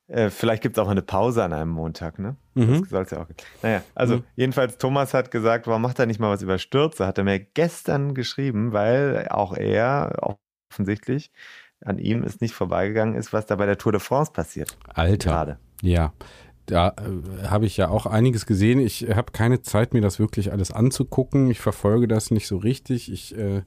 äh, 0.07 0.31
vielleicht 0.31 0.63
gibt 0.63 0.77
es 0.77 0.83
auch 0.83 0.89
eine 0.89 1.03
Pause 1.03 1.43
an 1.43 1.53
einem 1.53 1.69
Montag, 1.69 2.17
ne? 2.17 2.35
Mhm. 2.55 2.81
Das 2.81 2.89
soll 2.89 3.03
es 3.03 3.11
ja 3.11 3.21
auch 3.21 3.27
geben. 3.27 3.39
Naja, 3.61 3.83
also 3.93 4.17
mhm. 4.17 4.23
jedenfalls 4.35 4.77
Thomas 4.79 5.13
hat 5.13 5.29
gesagt, 5.29 5.67
warum 5.67 5.83
macht 5.83 5.99
er 5.99 6.07
nicht 6.07 6.19
mal 6.19 6.31
was 6.31 6.41
über 6.41 6.57
Stürze? 6.57 7.05
Hat 7.05 7.19
er 7.19 7.23
mir 7.23 7.39
gestern 7.39 8.15
geschrieben, 8.15 8.73
weil 8.73 9.27
auch 9.29 9.55
er 9.55 10.37
offensichtlich 10.71 11.31
an 11.85 11.97
ihm 11.99 12.23
ist 12.23 12.41
nicht 12.41 12.53
vorbeigegangen 12.53 13.15
ist, 13.15 13.31
was 13.31 13.45
da 13.45 13.55
bei 13.55 13.65
der 13.65 13.77
Tour 13.77 13.91
de 13.91 14.01
France 14.01 14.31
passiert. 14.31 14.77
Alter. 14.93 15.29
Gerade. 15.29 15.59
Ja. 15.81 16.13
Da 16.69 16.89
äh, 16.89 17.47
habe 17.47 17.65
ich 17.65 17.77
ja 17.77 17.89
auch 17.89 18.05
einiges 18.05 18.45
gesehen. 18.45 18.79
Ich 18.79 19.07
habe 19.09 19.31
keine 19.31 19.61
Zeit, 19.61 19.93
mir 19.93 20.01
das 20.01 20.19
wirklich 20.19 20.51
alles 20.51 20.71
anzugucken. 20.71 21.49
Ich 21.49 21.59
verfolge 21.59 22.07
das 22.07 22.31
nicht 22.31 22.47
so 22.47 22.57
richtig. 22.57 23.11
Ich 23.11 23.35
äh, 23.35 23.63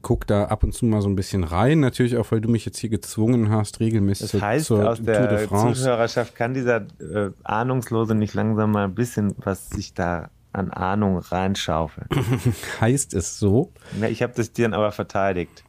gucke 0.00 0.26
da 0.26 0.44
ab 0.46 0.64
und 0.64 0.72
zu 0.72 0.86
mal 0.86 1.02
so 1.02 1.08
ein 1.08 1.16
bisschen 1.16 1.44
rein. 1.44 1.80
Natürlich 1.80 2.16
auch, 2.16 2.30
weil 2.30 2.40
du 2.40 2.48
mich 2.48 2.64
jetzt 2.64 2.78
hier 2.78 2.90
gezwungen 2.90 3.50
hast, 3.50 3.80
regelmäßig 3.80 4.32
das 4.32 4.40
heißt, 4.40 4.66
zur 4.66 4.88
aus 4.88 5.02
der 5.02 5.18
Tour 5.18 5.36
de 5.36 5.46
France. 5.46 5.82
Zuhörerschaft 5.82 6.34
kann 6.34 6.54
dieser 6.54 6.86
äh, 7.00 7.30
Ahnungslose 7.44 8.14
nicht 8.14 8.32
langsam 8.32 8.72
mal 8.72 8.84
ein 8.84 8.94
bisschen, 8.94 9.34
was 9.38 9.68
sich 9.68 9.92
da 9.92 10.30
an 10.52 10.70
Ahnung 10.70 11.18
reinschaufeln. 11.18 12.08
heißt 12.80 13.12
es 13.12 13.38
so? 13.38 13.72
Ja, 14.00 14.08
ich 14.08 14.22
habe 14.22 14.32
das 14.34 14.52
dir 14.52 14.72
aber 14.72 14.90
verteidigt. 14.90 15.64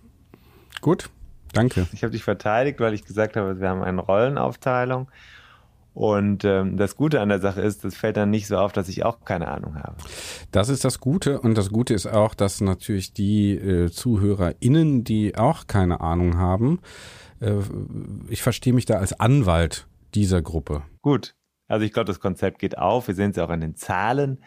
Gut, 0.80 1.10
danke. 1.52 1.88
Ich 1.92 2.04
habe 2.04 2.12
dich 2.12 2.24
verteidigt, 2.24 2.80
weil 2.80 2.94
ich 2.94 3.04
gesagt 3.04 3.36
habe, 3.36 3.60
wir 3.60 3.68
haben 3.68 3.84
eine 3.84 4.00
Rollenaufteilung 4.00 5.10
und 5.98 6.46
ähm, 6.46 6.78
das 6.78 6.96
Gute 6.96 7.22
an 7.22 7.30
der 7.30 7.40
Sache 7.40 7.60
ist, 7.60 7.84
das 7.84 7.96
fällt 7.96 8.18
dann 8.18 8.30
nicht 8.30 8.46
so 8.46 8.56
auf, 8.58 8.72
dass 8.72 8.88
ich 8.88 9.04
auch 9.04 9.26
keine 9.26 9.48
Ahnung 9.48 9.78
habe. 9.78 9.96
Das 10.52 10.70
ist 10.70 10.86
das 10.86 11.00
Gute. 11.00 11.42
Und 11.42 11.58
das 11.58 11.72
Gute 11.72 11.96
ist 11.96 12.06
auch, 12.06 12.36
dass 12.36 12.62
natürlich 12.62 13.14
die 13.14 13.56
äh, 13.56 13.90
ZuhörerInnen, 13.90 15.04
die 15.04 15.36
auch 15.36 15.66
keine 15.66 16.00
Ahnung 16.00 16.38
haben, 16.38 16.82
äh, 17.40 17.56
ich 18.30 18.44
verstehe 18.44 18.74
mich 18.74 18.86
da 18.86 19.00
als 19.00 19.20
Anwalt 19.20 19.88
dieser 20.14 20.44
Gruppe. 20.44 20.84
Gut. 21.02 21.34
Also 21.68 21.84
ich 21.84 21.94
glaube, 21.94 22.06
das 22.06 22.20
Konzept 22.20 22.60
geht 22.60 22.78
auf. 22.78 23.08
Wir 23.08 23.16
sehen 23.16 23.32
es 23.32 23.38
ja 23.38 23.46
auch 23.46 23.50
an 23.50 23.62
den 23.62 23.76
Zahlen. 23.76 24.44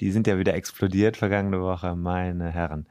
Die 0.00 0.10
sind 0.10 0.26
ja 0.26 0.38
wieder 0.38 0.54
explodiert 0.54 1.16
vergangene 1.16 1.60
Woche, 1.60 1.94
meine 1.94 2.50
Herren. 2.50 2.88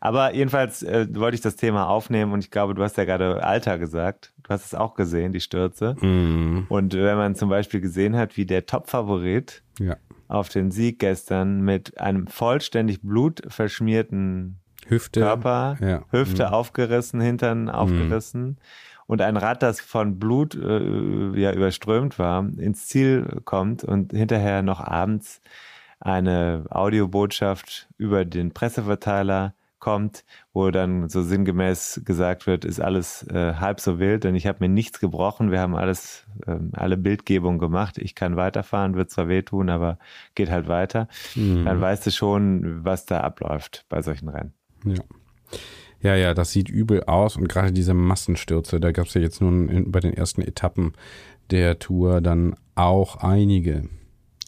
Aber 0.00 0.34
jedenfalls 0.34 0.82
äh, 0.82 1.06
wollte 1.14 1.36
ich 1.36 1.40
das 1.40 1.56
Thema 1.56 1.88
aufnehmen 1.88 2.32
und 2.32 2.40
ich 2.40 2.50
glaube, 2.50 2.74
du 2.74 2.82
hast 2.82 2.96
ja 2.96 3.04
gerade 3.04 3.42
Alter 3.42 3.78
gesagt. 3.78 4.32
Du 4.42 4.50
hast 4.50 4.64
es 4.64 4.74
auch 4.74 4.94
gesehen, 4.94 5.32
die 5.32 5.40
Stürze. 5.40 5.94
Mm. 5.94 6.66
Und 6.68 6.94
wenn 6.94 7.16
man 7.16 7.34
zum 7.34 7.48
Beispiel 7.48 7.80
gesehen 7.80 8.16
hat, 8.16 8.36
wie 8.36 8.46
der 8.46 8.66
Top-Favorit 8.66 9.62
ja. 9.78 9.96
auf 10.28 10.48
den 10.48 10.70
Sieg 10.70 10.98
gestern 10.98 11.62
mit 11.62 12.00
einem 12.00 12.26
vollständig 12.26 13.00
blutverschmierten 13.02 14.60
Hüfte, 14.86 15.20
Körper, 15.20 15.78
ja. 15.80 16.04
Hüfte 16.10 16.44
mm. 16.44 16.52
aufgerissen, 16.52 17.20
Hintern 17.20 17.68
aufgerissen. 17.68 18.42
Mm 18.42 18.56
und 19.06 19.22
ein 19.22 19.36
Rad, 19.36 19.62
das 19.62 19.80
von 19.80 20.18
Blut 20.18 20.54
äh, 20.54 21.40
ja 21.40 21.52
überströmt 21.52 22.18
war, 22.18 22.46
ins 22.58 22.86
Ziel 22.86 23.40
kommt 23.44 23.84
und 23.84 24.12
hinterher 24.12 24.62
noch 24.62 24.80
abends 24.80 25.40
eine 26.00 26.64
Audiobotschaft 26.70 27.88
über 27.96 28.24
den 28.24 28.52
Presseverteiler 28.52 29.54
kommt, 29.86 30.24
wo 30.52 30.72
dann 30.72 31.08
so 31.08 31.22
sinngemäß 31.22 32.02
gesagt 32.04 32.48
wird, 32.48 32.64
ist 32.64 32.80
alles 32.80 33.22
äh, 33.28 33.54
halb 33.54 33.78
so 33.78 34.00
wild, 34.00 34.24
denn 34.24 34.34
ich 34.34 34.48
habe 34.48 34.58
mir 34.58 34.68
nichts 34.68 34.98
gebrochen, 34.98 35.52
wir 35.52 35.60
haben 35.60 35.76
alles, 35.76 36.26
äh, 36.44 36.56
alle 36.72 36.96
Bildgebung 36.96 37.60
gemacht, 37.60 37.96
ich 37.96 38.16
kann 38.16 38.34
weiterfahren, 38.34 38.96
wird 38.96 39.12
zwar 39.12 39.28
wehtun, 39.28 39.70
aber 39.70 40.00
geht 40.34 40.50
halt 40.50 40.66
weiter. 40.66 41.06
Mhm. 41.36 41.64
Dann 41.64 41.80
weißt 41.80 42.04
du 42.04 42.10
schon, 42.10 42.84
was 42.84 43.06
da 43.06 43.20
abläuft 43.20 43.84
bei 43.88 44.02
solchen 44.02 44.28
Rennen. 44.28 44.54
Ja. 44.84 45.04
Ja, 46.00 46.16
ja, 46.16 46.34
das 46.34 46.50
sieht 46.50 46.68
übel 46.68 47.04
aus 47.04 47.36
und 47.36 47.48
gerade 47.48 47.72
diese 47.72 47.94
Massenstürze, 47.94 48.80
da 48.80 48.90
gab 48.90 49.06
es 49.06 49.14
ja 49.14 49.20
jetzt 49.20 49.40
nun 49.40 49.68
in, 49.68 49.92
bei 49.92 50.00
den 50.00 50.14
ersten 50.14 50.42
Etappen 50.42 50.94
der 51.52 51.78
Tour 51.78 52.20
dann 52.20 52.56
auch 52.74 53.16
einige. 53.22 53.88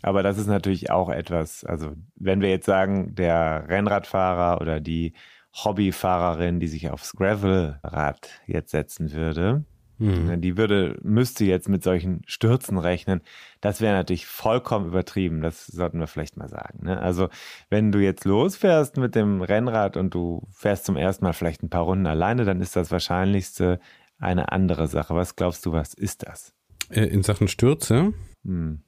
Aber 0.02 0.23
das 0.23 0.38
ist 0.38 0.47
natürlich 0.47 0.90
auch 0.90 1.11
etwas, 1.11 1.64
also 1.64 1.93
wenn 2.17 2.40
wir 2.40 2.50
jetzt 2.50 2.67
sagen, 2.67 3.14
der 3.14 3.67
Rennradfahrer 3.69 4.61
oder 4.61 4.81
die 4.81 5.12
Hobbyfahrerin, 5.52 6.61
die 6.61 6.69
sich 6.69 6.90
aufs 6.90 7.14
Gravelrad 7.14 8.28
jetzt 8.47 8.71
setzen 8.71 9.12
würde, 9.12 9.64
mhm. 9.99 10.40
die 10.40 10.57
würde, 10.57 10.99
müsste 11.02 11.45
jetzt 11.45 11.69
mit 11.69 11.83
solchen 11.83 12.23
Stürzen 12.26 12.78
rechnen. 12.78 13.23
Das 13.61 13.81
wäre 13.81 13.95
natürlich 13.95 14.26
vollkommen 14.26 14.87
übertrieben. 14.87 15.40
Das 15.40 15.67
sollten 15.67 15.99
wir 15.99 16.07
vielleicht 16.07 16.37
mal 16.37 16.49
sagen. 16.49 16.85
Ne? 16.85 17.00
Also, 17.00 17.28
wenn 17.71 17.90
du 17.90 17.99
jetzt 17.99 18.25
losfährst 18.25 18.99
mit 18.99 19.17
dem 19.17 19.43
Rennrad 19.43 19.97
und 19.97 20.14
du 20.14 20.47
fährst 20.52 20.85
zum 20.85 20.97
ersten 20.97 21.25
Mal 21.25 21.33
vielleicht 21.33 21.62
ein 21.62 21.71
paar 21.71 21.83
Runden 21.83 22.07
alleine, 22.07 22.45
dann 22.45 22.61
ist 22.61 22.76
das 22.76 22.93
Wahrscheinlichste 22.93 23.81
eine 24.21 24.52
andere 24.52 24.87
Sache. 24.87 25.17
Was 25.17 25.35
glaubst 25.35 25.67
du, 25.67 25.73
was 25.73 25.95
ist 25.95 26.26
das? 26.26 26.55
Äh, 26.90 27.07
in 27.07 27.23
Sachen 27.23 27.49
Stürze? 27.49 28.12
Hm. 28.45 28.83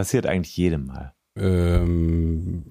Passiert 0.00 0.24
eigentlich 0.24 0.56
jedem 0.56 0.86
Mal. 0.86 1.12
Ähm, 1.38 2.64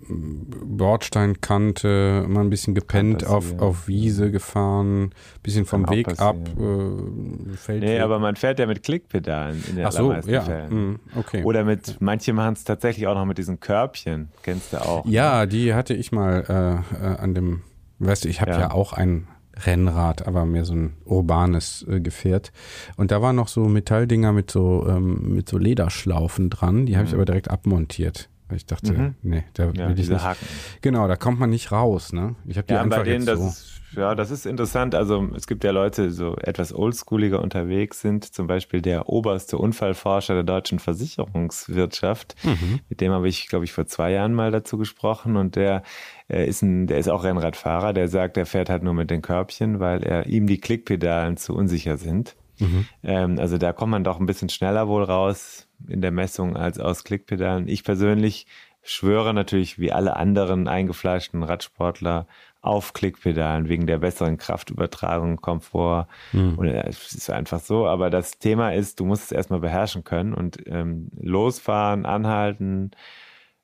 Bordsteinkante, 0.66 2.26
mal 2.28 2.42
ein 2.42 2.50
bisschen 2.50 2.74
gepennt, 2.74 3.24
auf, 3.24 3.60
auf 3.60 3.88
Wiese 3.88 4.32
gefahren, 4.32 5.12
bisschen 5.44 5.68
vom 5.68 5.88
Weg 5.92 6.20
ab. 6.20 6.38
Äh, 6.58 7.56
fällt 7.56 7.84
nee, 7.84 8.00
aber 8.00 8.18
man 8.18 8.36
fährt 8.36 8.58
ja 8.58 8.66
mit 8.66 8.82
Klickpedalen 8.82 9.64
in 9.70 9.76
den 9.76 9.86
Ach 9.86 9.92
so, 9.92 10.12
ja. 10.26 10.42
Fällen. 10.42 10.74
Mm, 10.74 11.00
okay. 11.20 11.44
Oder 11.44 11.66
mit, 11.66 11.98
manche 12.02 12.34
machen 12.34 12.54
es 12.54 12.64
tatsächlich 12.64 13.06
auch 13.06 13.14
noch 13.14 13.26
mit 13.26 13.38
diesen 13.38 13.60
Körbchen, 13.60 14.30
kennst 14.42 14.74
du 14.74 14.78
auch. 14.78 15.06
Ja, 15.06 15.42
ne? 15.42 15.48
die 15.50 15.76
hatte 15.76 15.94
ich 15.94 16.12
mal 16.12 16.84
äh, 16.98 17.06
äh 17.06 17.18
an 17.20 17.36
dem, 17.36 17.62
weißt 18.00 18.26
du, 18.26 18.30
ich 18.30 18.42
habe 18.42 18.50
ja. 18.50 18.60
ja 18.60 18.72
auch 18.72 18.94
ein 18.94 19.28
Rennrad, 19.66 20.28
aber 20.28 20.46
mehr 20.46 20.66
so 20.66 20.74
ein 20.74 20.94
urbanes 21.06 21.86
äh, 21.90 22.00
Gefährt. 22.00 22.52
Und 22.98 23.12
da 23.12 23.22
waren 23.22 23.36
noch 23.36 23.48
so 23.48 23.66
Metalldinger 23.66 24.32
mit 24.34 24.52
so, 24.52 24.86
ähm, 24.88 25.34
mit 25.34 25.50
so 25.50 25.58
Lederschlaufen 25.58 26.50
dran, 26.50 26.86
die 26.86 26.96
habe 26.96 27.06
ich 27.06 27.12
mhm. 27.12 27.18
aber 27.18 27.26
direkt 27.26 27.50
abmontiert. 27.50 28.30
Ich 28.56 28.66
dachte, 28.66 28.94
mhm. 28.94 29.16
nee, 29.22 29.44
da 29.54 29.72
ja, 29.72 29.90
will 29.90 30.00
ich 30.00 30.10
nicht. 30.10 30.24
Haken. 30.24 30.46
Genau, 30.82 31.08
da 31.08 31.16
kommt 31.16 31.40
man 31.40 31.50
nicht 31.50 31.72
raus, 31.72 32.14
ne? 32.14 32.36
Ich 32.48 32.58
habe 32.58 32.68
die 32.68 32.74
ja, 32.74 32.82
einfach 32.82 32.98
bei 32.98 33.04
denen, 33.04 33.26
jetzt 33.26 33.38
so. 33.38 33.48
Ist, 33.48 33.80
ja, 33.96 34.14
das 34.16 34.32
ist 34.32 34.46
interessant. 34.46 34.94
Also 34.94 35.30
es 35.36 35.48
gibt 35.48 35.64
ja 35.64 35.72
Leute, 35.72 36.08
die 36.08 36.14
so 36.14 36.36
etwas 36.38 36.74
oldschooliger 36.74 37.42
unterwegs 37.42 38.02
sind. 38.02 38.24
Zum 38.24 38.48
Beispiel 38.48 38.82
der 38.82 39.10
oberste 39.10 39.58
Unfallforscher 39.58 40.36
der 40.36 40.44
deutschen 40.44 40.80
Versicherungswirtschaft. 40.80 42.36
Mhm. 42.44 42.80
Mit 42.88 43.02
dem 43.02 43.12
habe 43.12 43.28
ich, 43.28 43.48
glaube 43.48 43.66
ich, 43.66 43.72
vor 43.72 43.88
zwei 43.88 44.12
Jahren 44.12 44.34
mal 44.34 44.52
dazu 44.52 44.78
gesprochen. 44.78 45.38
Und 45.38 45.56
der 45.56 45.84
äh, 46.28 46.48
ist 46.48 46.62
ein, 46.62 46.88
der 46.88 47.00
ist 47.00 47.10
auch 47.10 47.24
Rennradfahrer. 47.24 47.94
Der 47.94 48.08
sagt, 48.08 48.38
er 48.38 48.46
fährt 48.46 48.70
halt 48.70 48.84
nur 48.84 48.94
mit 48.94 49.10
den 49.10 49.22
Körbchen, 49.22 49.80
weil 49.80 50.04
er 50.04 50.28
ihm 50.28 50.46
die 50.46 50.60
Klickpedalen 50.60 51.38
zu 51.38 51.56
unsicher 51.56 51.98
sind. 51.98 52.36
Mhm. 52.60 52.86
Ähm, 53.04 53.40
also 53.40 53.58
da 53.58 53.74
kommt 53.74 53.92
man 53.92 54.04
doch 54.04 54.20
ein 54.20 54.26
bisschen 54.26 54.50
schneller 54.50 54.88
wohl 54.88 55.04
raus 55.04 55.68
in 55.88 56.02
der 56.02 56.12
Messung 56.12 56.58
als 56.58 56.80
aus 56.80 57.04
Klickpedalen. 57.04 57.68
Ich 57.68 57.84
persönlich 57.84 58.48
schwöre 58.82 59.34
natürlich 59.34 59.80
wie 59.80 59.92
alle 59.92 60.16
anderen 60.16 60.68
eingefleischten 60.68 61.44
Radsportler 61.44 62.28
auf 62.62 62.94
Klickpedalen 62.94 63.70
wegen 63.70 63.88
der 63.88 64.00
besseren 64.00 64.38
Kraftübertragung, 64.38 65.38
Komfort. 65.38 66.08
Mhm. 66.34 66.56
Und 66.58 66.68
es 66.68 67.14
ist 67.14 67.30
einfach 67.30 67.60
so. 67.60 67.88
Aber 67.88 68.10
das 68.10 68.38
Thema 68.38 68.74
ist, 68.74 69.00
du 69.00 69.06
musst 69.06 69.26
es 69.26 69.32
erstmal 69.32 69.60
beherrschen 69.60 70.04
können 70.04 70.34
und 70.34 70.58
ähm, 70.68 71.10
losfahren, 71.22 72.06
anhalten, 72.06 72.92
äh, 72.92 72.98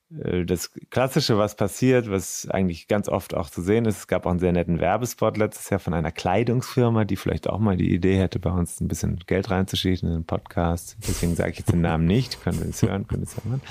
das 0.10 0.72
Klassische, 0.92 1.38
was 1.38 1.56
passiert, 1.56 2.10
was 2.10 2.48
eigentlich 2.50 2.88
ganz 2.88 3.10
oft 3.10 3.34
auch 3.34 3.50
zu 3.50 3.62
sehen 3.62 3.86
ist, 3.86 3.98
es 3.98 4.08
gab 4.08 4.26
auch 4.26 4.32
einen 4.32 4.40
sehr 4.40 4.52
netten 4.52 4.80
Werbespot 4.80 5.36
letztes 5.36 5.70
Jahr 5.72 5.80
von 5.80 5.94
einer 5.94 6.12
Kleidungsfirma, 6.12 7.06
die 7.06 7.16
vielleicht 7.16 7.50
auch 7.50 7.60
mal 7.60 7.76
die 7.76 7.92
Idee 7.94 8.18
hätte, 8.18 8.40
bei 8.40 8.52
uns 8.52 8.80
ein 8.80 8.88
bisschen 8.88 9.20
Geld 9.26 9.50
reinzuschieben 9.50 10.08
in 10.10 10.16
den 10.16 10.26
Podcast. 10.26 10.98
Deswegen 11.08 11.36
sage 11.36 11.52
ich 11.52 11.58
jetzt 11.60 11.72
den 11.72 11.82
Namen 11.82 12.06
nicht, 12.06 12.44
können 12.44 12.60
wir 12.60 12.70
es 12.70 12.84
hören, 12.84 13.08
können 13.08 13.24
es 13.24 13.36
hören. 13.36 13.62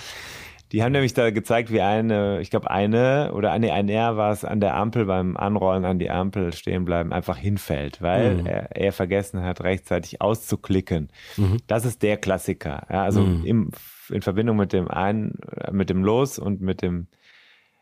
Die 0.72 0.82
haben 0.82 0.90
nämlich 0.90 1.14
da 1.14 1.30
gezeigt, 1.30 1.70
wie 1.70 1.82
eine, 1.82 2.40
ich 2.40 2.50
glaube 2.50 2.68
eine 2.68 3.32
oder 3.32 3.52
eine, 3.52 3.72
ein 3.72 3.88
R 3.88 4.16
war 4.16 4.32
es 4.32 4.44
an 4.44 4.58
der 4.58 4.74
Ampel 4.74 5.04
beim 5.04 5.36
Anrollen 5.36 5.84
an 5.84 6.00
die 6.00 6.10
Ampel 6.10 6.52
stehen 6.52 6.84
bleiben, 6.84 7.12
einfach 7.12 7.36
hinfällt, 7.36 8.02
weil 8.02 8.38
mhm. 8.38 8.46
er, 8.46 8.74
er, 8.74 8.92
vergessen 8.92 9.42
hat, 9.42 9.62
rechtzeitig 9.62 10.20
auszuklicken. 10.20 11.10
Mhm. 11.36 11.58
Das 11.68 11.84
ist 11.84 12.02
der 12.02 12.16
Klassiker. 12.16 12.88
Ja, 12.90 13.04
also 13.04 13.20
mhm. 13.20 13.44
im 13.44 13.70
in 14.11 14.23
Verbindung 14.23 14.56
mit 14.56 14.73
dem 14.73 14.88
ein, 14.88 15.34
mit 15.73 15.90
dem 15.90 16.04
Los 16.04 16.38
und 16.38 16.61
mit 16.61 16.82
dem 16.82 17.08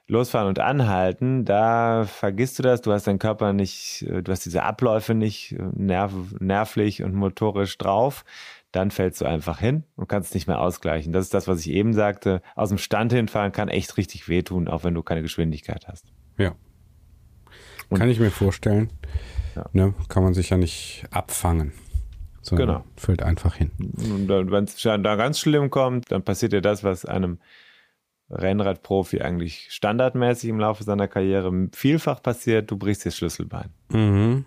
Losfahren 0.08 0.48
und 0.48 0.58
Anhalten, 0.58 1.44
da 1.44 2.04
vergisst 2.04 2.58
du 2.58 2.62
das, 2.62 2.82
du 2.82 2.92
hast 2.92 3.06
deinen 3.06 3.18
Körper 3.18 3.52
nicht, 3.52 4.04
du 4.08 4.30
hast 4.30 4.44
diese 4.44 4.62
Abläufe 4.62 5.14
nicht 5.14 5.56
nerv, 5.74 6.12
nervlich 6.38 7.02
und 7.02 7.14
motorisch 7.14 7.78
drauf, 7.78 8.24
dann 8.72 8.90
fällst 8.90 9.20
du 9.20 9.26
einfach 9.26 9.58
hin 9.58 9.84
und 9.96 10.08
kannst 10.08 10.34
nicht 10.34 10.48
mehr 10.48 10.60
ausgleichen. 10.60 11.12
Das 11.12 11.24
ist 11.24 11.34
das, 11.34 11.46
was 11.46 11.60
ich 11.60 11.70
eben 11.70 11.92
sagte. 11.92 12.42
Aus 12.56 12.70
dem 12.70 12.78
Stand 12.78 13.12
hinfahren 13.12 13.52
kann 13.52 13.68
echt 13.68 13.96
richtig 13.96 14.28
wehtun, 14.28 14.66
auch 14.68 14.82
wenn 14.84 14.94
du 14.94 15.02
keine 15.02 15.22
Geschwindigkeit 15.22 15.86
hast. 15.88 16.06
Ja. 16.36 16.54
Und 17.88 17.98
kann 17.98 18.08
ich 18.08 18.18
mir 18.18 18.30
vorstellen. 18.30 18.90
Ja. 19.54 19.66
Ne, 19.72 19.94
kann 20.08 20.22
man 20.22 20.34
sich 20.34 20.50
ja 20.50 20.56
nicht 20.56 21.04
abfangen 21.10 21.72
sondern 22.42 22.68
genau. 22.68 22.84
fällt 22.96 23.22
einfach 23.22 23.54
hin. 23.54 23.70
Und 23.78 24.28
wenn 24.28 24.64
es 24.64 24.76
da 24.76 25.16
ganz 25.16 25.38
schlimm 25.38 25.70
kommt, 25.70 26.10
dann 26.12 26.22
passiert 26.22 26.52
ja 26.52 26.60
das, 26.60 26.84
was 26.84 27.04
einem 27.04 27.38
Rennradprofi 28.30 29.20
eigentlich 29.20 29.68
standardmäßig 29.70 30.50
im 30.50 30.58
Laufe 30.58 30.84
seiner 30.84 31.08
Karriere 31.08 31.68
vielfach 31.72 32.22
passiert, 32.22 32.70
du 32.70 32.76
brichst 32.76 33.06
das 33.06 33.16
Schlüsselbein. 33.16 33.70
Mhm. 33.90 34.44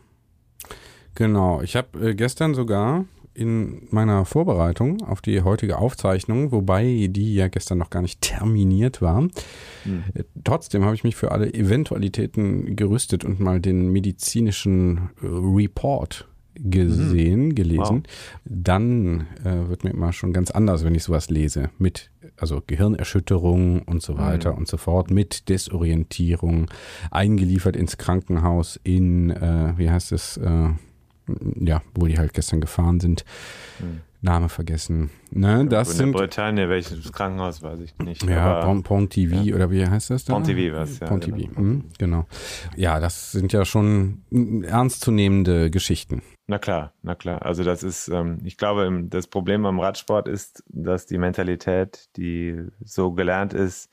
Genau, 1.14 1.62
ich 1.62 1.76
habe 1.76 2.10
äh, 2.10 2.16
gestern 2.16 2.54
sogar 2.54 3.06
in 3.34 3.88
meiner 3.92 4.26
Vorbereitung 4.26 5.02
auf 5.04 5.22
die 5.22 5.42
heutige 5.42 5.78
Aufzeichnung, 5.78 6.52
wobei 6.52 7.08
die 7.10 7.36
ja 7.36 7.50
gestern 7.50 7.78
noch 7.78 7.90
gar 7.90 8.02
nicht 8.02 8.22
terminiert 8.22 9.02
war, 9.02 9.22
mhm. 9.22 10.04
Trotzdem 10.44 10.84
habe 10.84 10.96
ich 10.96 11.04
mich 11.04 11.16
für 11.16 11.32
alle 11.32 11.54
Eventualitäten 11.54 12.76
gerüstet 12.76 13.24
und 13.24 13.40
mal 13.40 13.60
den 13.60 13.92
medizinischen 13.92 15.10
äh, 15.22 15.28
Report 15.28 16.28
gesehen, 16.56 17.48
mhm. 17.48 17.56
gelesen. 17.56 18.04
Wow. 18.04 18.44
Dann 18.46 19.28
äh, 19.44 19.70
wird 19.70 19.84
mir 19.84 19.92
immer 19.92 20.14
schon 20.14 20.34
ganz 20.34 20.52
anders, 20.52 20.84
wenn 20.84 20.96
ich 20.96 21.04
sowas 21.04 21.30
lese. 21.30 21.70
Mit 21.78 22.12
also 22.38 22.62
Gehirnerschütterung 22.66 23.84
und 23.84 24.02
so 24.02 24.18
weiter 24.18 24.54
mhm. 24.54 24.60
und 24.60 24.68
so 24.68 24.78
fort, 24.78 25.12
mit 25.12 25.50
Desorientierung, 25.50 26.68
eingeliefert 27.12 27.76
ins 27.76 27.98
Krankenhaus 27.98 28.80
in, 28.84 29.30
äh, 29.30 29.74
wie 29.78 29.90
heißt 29.90 30.12
es, 30.12 30.38
äh, 30.38 30.70
ja, 31.60 31.82
wo 31.94 32.06
die 32.08 32.18
halt 32.18 32.34
gestern 32.34 32.62
gefahren 32.62 33.00
sind. 33.00 33.26
Mhm. 33.80 34.02
Name 34.22 34.50
vergessen. 34.50 35.12
Ne, 35.30 35.68
das 35.68 35.92
in 35.92 35.98
sind, 35.98 36.12
Bretagne, 36.14 36.68
welches 36.68 37.12
Krankenhaus 37.12 37.62
weiß 37.62 37.80
ich 37.82 37.96
nicht. 38.00 38.24
Ja, 38.24 38.74
Pontivy 38.82 39.50
ja. 39.50 39.56
oder 39.56 39.70
wie 39.70 39.86
heißt 39.86 40.10
das 40.10 40.26
da? 40.26 40.34
Pontivy 40.34 40.74
was, 40.74 41.00
ja. 41.00 41.06
Pontivy, 41.06 41.44
genau. 41.44 41.62
Mhm, 41.62 41.84
genau. 42.00 42.26
Ja, 42.76 43.00
das 43.00 43.32
sind 43.32 43.54
ja 43.54 43.66
schon 43.66 44.24
ernstzunehmende 44.66 45.70
Geschichten. 45.70 46.24
Na 46.48 46.60
klar, 46.60 46.94
na 47.02 47.16
klar. 47.16 47.44
Also 47.44 47.64
das 47.64 47.82
ist, 47.82 48.08
ähm, 48.08 48.40
ich 48.44 48.58
glaube, 48.58 49.04
das 49.10 49.28
Problem 49.28 49.66
am 49.66 49.80
Radsport 49.80 50.28
ist, 50.28 50.64
dass 50.68 51.08
die 51.08 51.18
Mentalität, 51.18 52.10
die 52.18 52.68
so 52.84 53.14
gelernt 53.14 53.54
ist, 53.54 53.90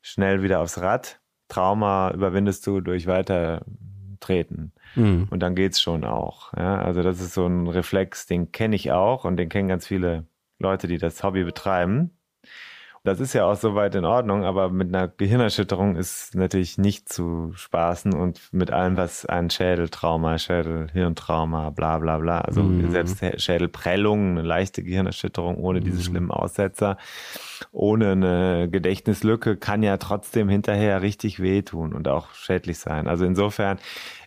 schnell 0.00 0.42
wieder 0.42 0.60
aufs 0.60 0.78
Rad, 0.78 1.20
Trauma 1.48 2.10
überwindest 2.12 2.66
du 2.66 2.80
durch 2.80 3.06
Weitertreten. 3.06 4.72
Mhm. 4.96 5.28
Und 5.30 5.40
dann 5.40 5.54
geht's 5.54 5.80
schon 5.80 6.04
auch. 6.04 6.52
Ja? 6.54 6.82
Also 6.82 7.02
das 7.02 7.20
ist 7.20 7.34
so 7.34 7.46
ein 7.46 7.68
Reflex, 7.68 8.26
den 8.26 8.50
kenne 8.50 8.74
ich 8.74 8.90
auch 8.90 9.24
und 9.24 9.36
den 9.36 9.48
kennen 9.48 9.68
ganz 9.68 9.86
viele 9.86 10.26
Leute, 10.58 10.88
die 10.88 10.98
das 10.98 11.22
Hobby 11.22 11.44
betreiben. 11.44 12.10
Das 13.04 13.18
ist 13.18 13.32
ja 13.32 13.46
auch 13.46 13.56
soweit 13.56 13.96
in 13.96 14.04
Ordnung, 14.04 14.44
aber 14.44 14.70
mit 14.70 14.94
einer 14.94 15.08
Gehirnerschütterung 15.08 15.96
ist 15.96 16.36
natürlich 16.36 16.78
nicht 16.78 17.08
zu 17.08 17.52
spaßen 17.56 18.14
und 18.14 18.40
mit 18.52 18.70
allem, 18.70 18.96
was 18.96 19.26
ein 19.26 19.50
Schädeltrauma, 19.50 20.38
Schädelhirntrauma, 20.38 21.70
bla 21.70 21.98
bla 21.98 22.18
bla, 22.18 22.42
also 22.42 22.62
mhm. 22.62 22.92
selbst 22.92 23.24
Schädelprellung, 23.42 24.38
eine 24.38 24.42
leichte 24.42 24.84
Gehirnerschütterung 24.84 25.56
ohne 25.56 25.80
diese 25.80 25.96
mhm. 25.96 26.02
schlimmen 26.02 26.30
Aussetzer, 26.30 26.96
ohne 27.72 28.12
eine 28.12 28.68
Gedächtnislücke 28.70 29.56
kann 29.56 29.82
ja 29.82 29.96
trotzdem 29.96 30.48
hinterher 30.48 31.02
richtig 31.02 31.40
wehtun 31.40 31.94
und 31.94 32.06
auch 32.06 32.32
schädlich 32.34 32.78
sein. 32.78 33.08
Also 33.08 33.24
insofern 33.24 33.78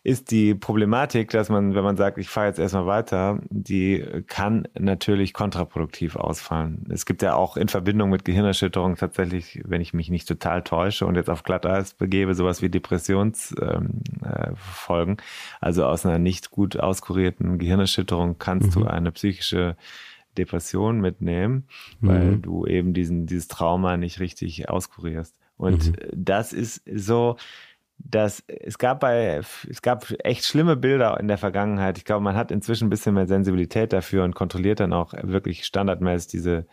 ist 0.06 0.30
die 0.30 0.54
Problematik, 0.54 1.32
dass 1.32 1.50
man, 1.50 1.74
wenn 1.74 1.84
man 1.84 1.98
sagt, 1.98 2.20
ich 2.20 2.30
fahre 2.30 2.46
jetzt 2.46 2.60
erstmal 2.60 2.86
weiter, 2.86 3.40
die 3.50 4.06
kann 4.28 4.68
natürlich 4.78 5.34
kontraproduktiv 5.34 6.16
ausfallen. 6.16 6.86
Es 6.90 7.08
gibt 7.08 7.24
ja 7.24 7.34
auch 7.34 7.58
in 7.58 7.70
Verbindung 7.70 8.12
mit 8.12 8.24
Gehirnerschütterung 8.24 8.98
tatsächlich, 8.98 9.64
wenn 9.66 9.82
ich 9.82 9.96
mich 9.96 10.12
nicht 10.12 10.28
total 10.28 10.62
täusche 10.62 11.08
und 11.08 11.16
jetzt 11.16 11.32
auf 11.32 11.42
Glatteis 11.42 11.96
begebe, 11.96 12.36
sowas 12.36 12.62
wie 12.62 12.70
Depressionsfolgen. 12.70 13.98
Ähm, 14.22 15.18
äh, 15.18 15.24
also 15.60 15.86
aus 15.86 16.06
einer 16.06 16.20
nicht 16.20 16.52
gut 16.52 16.78
auskurierten 16.80 17.58
Gehirnerschütterung 17.58 18.38
kannst 18.38 18.76
mhm. 18.76 18.82
du 18.82 18.86
eine 18.86 19.12
psychische 19.12 19.76
Depression 20.38 21.02
mitnehmen, 21.02 21.64
weil 22.00 22.34
mhm. 22.34 22.42
du 22.44 22.68
eben 22.68 22.94
diesen, 22.94 23.26
dieses 23.26 23.48
Trauma 23.48 23.98
nicht 23.98 24.20
richtig 24.20 24.70
auskurierst. 24.70 25.36
Und 25.58 25.88
mhm. 25.88 25.96
das 26.14 26.54
ist 26.54 26.84
so, 26.94 27.38
dass 28.16 28.44
es 28.48 28.78
gab 28.78 29.02
bei, 29.02 29.42
es 29.70 29.82
gab 29.82 30.08
echt 30.24 30.46
schlimme 30.46 30.76
Bilder 30.78 31.20
in 31.20 31.28
der 31.28 31.38
Vergangenheit. 31.38 31.98
Ich 31.98 32.06
glaube, 32.06 32.24
man 32.24 32.36
hat 32.36 32.50
inzwischen 32.50 32.88
ein 32.88 32.90
bisschen 32.90 33.14
mehr 33.14 33.28
Sensibilität 33.28 33.92
dafür 33.92 34.24
und 34.24 34.34
kontrolliert 34.34 34.80
dann 34.80 34.94
auch 34.94 35.14
wirklich 35.22 35.66
standardmäßig 35.66 36.30
diese, 36.30 36.66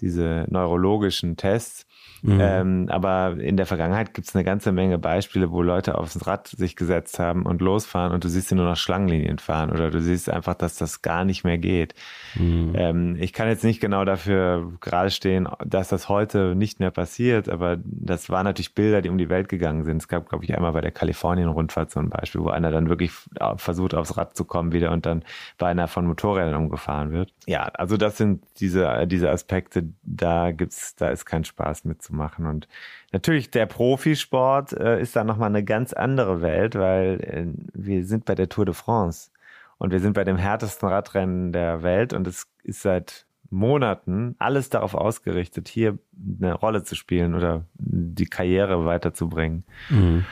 diese 0.00 0.46
neurologischen 0.48 1.36
Tests. 1.36 1.86
Mhm. 2.22 2.38
Ähm, 2.40 2.86
aber 2.90 3.36
in 3.38 3.56
der 3.56 3.66
Vergangenheit 3.66 4.12
gibt 4.12 4.28
es 4.28 4.34
eine 4.34 4.44
ganze 4.44 4.72
Menge 4.72 4.98
Beispiele, 4.98 5.50
wo 5.50 5.62
Leute 5.62 5.96
aufs 5.96 6.26
Rad 6.26 6.48
sich 6.48 6.76
gesetzt 6.76 7.18
haben 7.18 7.46
und 7.46 7.62
losfahren 7.62 8.12
und 8.12 8.24
du 8.24 8.28
siehst 8.28 8.48
sie 8.48 8.54
nur 8.54 8.66
noch 8.66 8.76
Schlangenlinien 8.76 9.38
fahren 9.38 9.70
oder 9.70 9.90
du 9.90 10.00
siehst 10.00 10.28
einfach, 10.28 10.54
dass 10.54 10.76
das 10.76 11.02
gar 11.02 11.24
nicht 11.24 11.44
mehr 11.44 11.58
geht. 11.58 11.94
Mhm. 12.34 12.72
Ähm, 12.74 13.16
ich 13.18 13.32
kann 13.32 13.48
jetzt 13.48 13.64
nicht 13.64 13.80
genau 13.80 14.04
dafür 14.04 14.72
gerade 14.80 15.10
stehen, 15.10 15.48
dass 15.64 15.88
das 15.88 16.08
heute 16.08 16.54
nicht 16.54 16.78
mehr 16.78 16.90
passiert, 16.90 17.48
aber 17.48 17.78
das 17.84 18.28
waren 18.28 18.44
natürlich 18.44 18.74
Bilder, 18.74 19.00
die 19.00 19.08
um 19.08 19.18
die 19.18 19.30
Welt 19.30 19.48
gegangen 19.48 19.84
sind. 19.84 19.98
Es 19.98 20.08
gab, 20.08 20.28
glaube 20.28 20.44
ich, 20.44 20.54
einmal 20.54 20.72
bei 20.72 20.82
der 20.82 20.92
Kalifornien-Rundfahrt 20.92 21.90
so 21.90 22.00
ein 22.00 22.10
Beispiel, 22.10 22.42
wo 22.42 22.50
einer 22.50 22.70
dann 22.70 22.88
wirklich 22.88 23.12
versucht, 23.56 23.94
aufs 23.94 24.16
Rad 24.16 24.36
zu 24.36 24.44
kommen 24.44 24.72
wieder 24.72 24.90
und 24.92 25.06
dann 25.06 25.24
bei 25.56 25.68
einer 25.68 25.88
von 25.88 26.06
Motorrädern 26.06 26.54
umgefahren 26.54 27.12
wird. 27.12 27.32
Ja, 27.46 27.64
also 27.74 27.96
das 27.96 28.18
sind 28.18 28.42
diese, 28.58 29.06
diese 29.06 29.30
Aspekte, 29.30 29.89
da 30.02 30.52
gibt's, 30.52 30.94
da 30.96 31.08
ist 31.08 31.24
kein 31.24 31.44
Spaß 31.44 31.84
mit 31.84 32.02
zu 32.02 32.14
machen. 32.14 32.46
Und 32.46 32.68
natürlich 33.12 33.50
der 33.50 33.66
Profisport 33.66 34.72
äh, 34.72 35.00
ist 35.00 35.16
dann 35.16 35.26
nochmal 35.26 35.48
eine 35.48 35.64
ganz 35.64 35.92
andere 35.92 36.42
Welt, 36.42 36.74
weil 36.74 37.20
äh, 37.20 37.46
wir 37.74 38.04
sind 38.04 38.24
bei 38.24 38.34
der 38.34 38.48
Tour 38.48 38.64
de 38.64 38.74
France 38.74 39.30
und 39.78 39.92
wir 39.92 40.00
sind 40.00 40.14
bei 40.14 40.24
dem 40.24 40.36
härtesten 40.36 40.88
Radrennen 40.88 41.52
der 41.52 41.82
Welt 41.82 42.12
und 42.12 42.26
es 42.26 42.46
ist 42.62 42.82
seit 42.82 43.26
Monaten 43.50 44.36
alles 44.38 44.70
darauf 44.70 44.94
ausgerichtet, 44.94 45.68
hier 45.68 45.98
eine 46.40 46.54
Rolle 46.54 46.84
zu 46.84 46.94
spielen 46.94 47.34
oder 47.34 47.64
die 47.74 48.26
Karriere 48.26 48.84
weiterzubringen. 48.86 49.64
Mhm. 49.88 50.24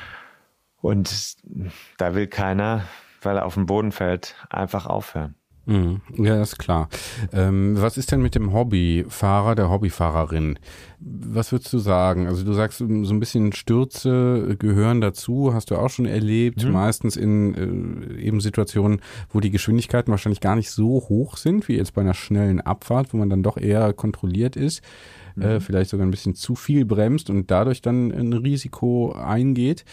Und 0.80 1.36
da 1.98 2.14
will 2.14 2.28
keiner, 2.28 2.84
weil 3.22 3.36
er 3.36 3.46
auf 3.46 3.54
den 3.54 3.66
Boden 3.66 3.90
fällt, 3.90 4.36
einfach 4.48 4.86
aufhören. 4.86 5.34
Mhm. 5.68 6.00
Ja, 6.16 6.40
ist 6.40 6.58
klar. 6.58 6.88
Ähm, 7.30 7.76
was 7.78 7.98
ist 7.98 8.10
denn 8.10 8.22
mit 8.22 8.34
dem 8.34 8.54
Hobbyfahrer, 8.54 9.54
der 9.54 9.68
Hobbyfahrerin? 9.68 10.58
Was 10.98 11.52
würdest 11.52 11.70
du 11.74 11.78
sagen? 11.78 12.26
Also 12.26 12.42
du 12.42 12.54
sagst, 12.54 12.78
so 12.78 12.84
ein 12.86 13.20
bisschen 13.20 13.52
Stürze 13.52 14.56
gehören 14.58 15.02
dazu, 15.02 15.52
hast 15.52 15.70
du 15.70 15.76
auch 15.76 15.90
schon 15.90 16.06
erlebt, 16.06 16.64
mhm. 16.64 16.72
meistens 16.72 17.16
in 17.16 18.16
äh, 18.16 18.22
eben 18.22 18.40
Situationen, 18.40 19.02
wo 19.30 19.40
die 19.40 19.50
Geschwindigkeiten 19.50 20.10
wahrscheinlich 20.10 20.40
gar 20.40 20.56
nicht 20.56 20.70
so 20.70 21.04
hoch 21.08 21.36
sind, 21.36 21.68
wie 21.68 21.76
jetzt 21.76 21.92
bei 21.92 22.00
einer 22.00 22.14
schnellen 22.14 22.62
Abfahrt, 22.62 23.12
wo 23.12 23.18
man 23.18 23.28
dann 23.28 23.42
doch 23.42 23.58
eher 23.58 23.92
kontrolliert 23.92 24.56
ist, 24.56 24.80
äh, 25.36 25.40
mhm. 25.40 25.42
äh, 25.42 25.60
vielleicht 25.60 25.90
sogar 25.90 26.06
ein 26.06 26.10
bisschen 26.10 26.34
zu 26.34 26.54
viel 26.54 26.86
bremst 26.86 27.28
und 27.28 27.50
dadurch 27.50 27.82
dann 27.82 28.10
ein 28.10 28.32
Risiko 28.32 29.12
eingeht. 29.12 29.84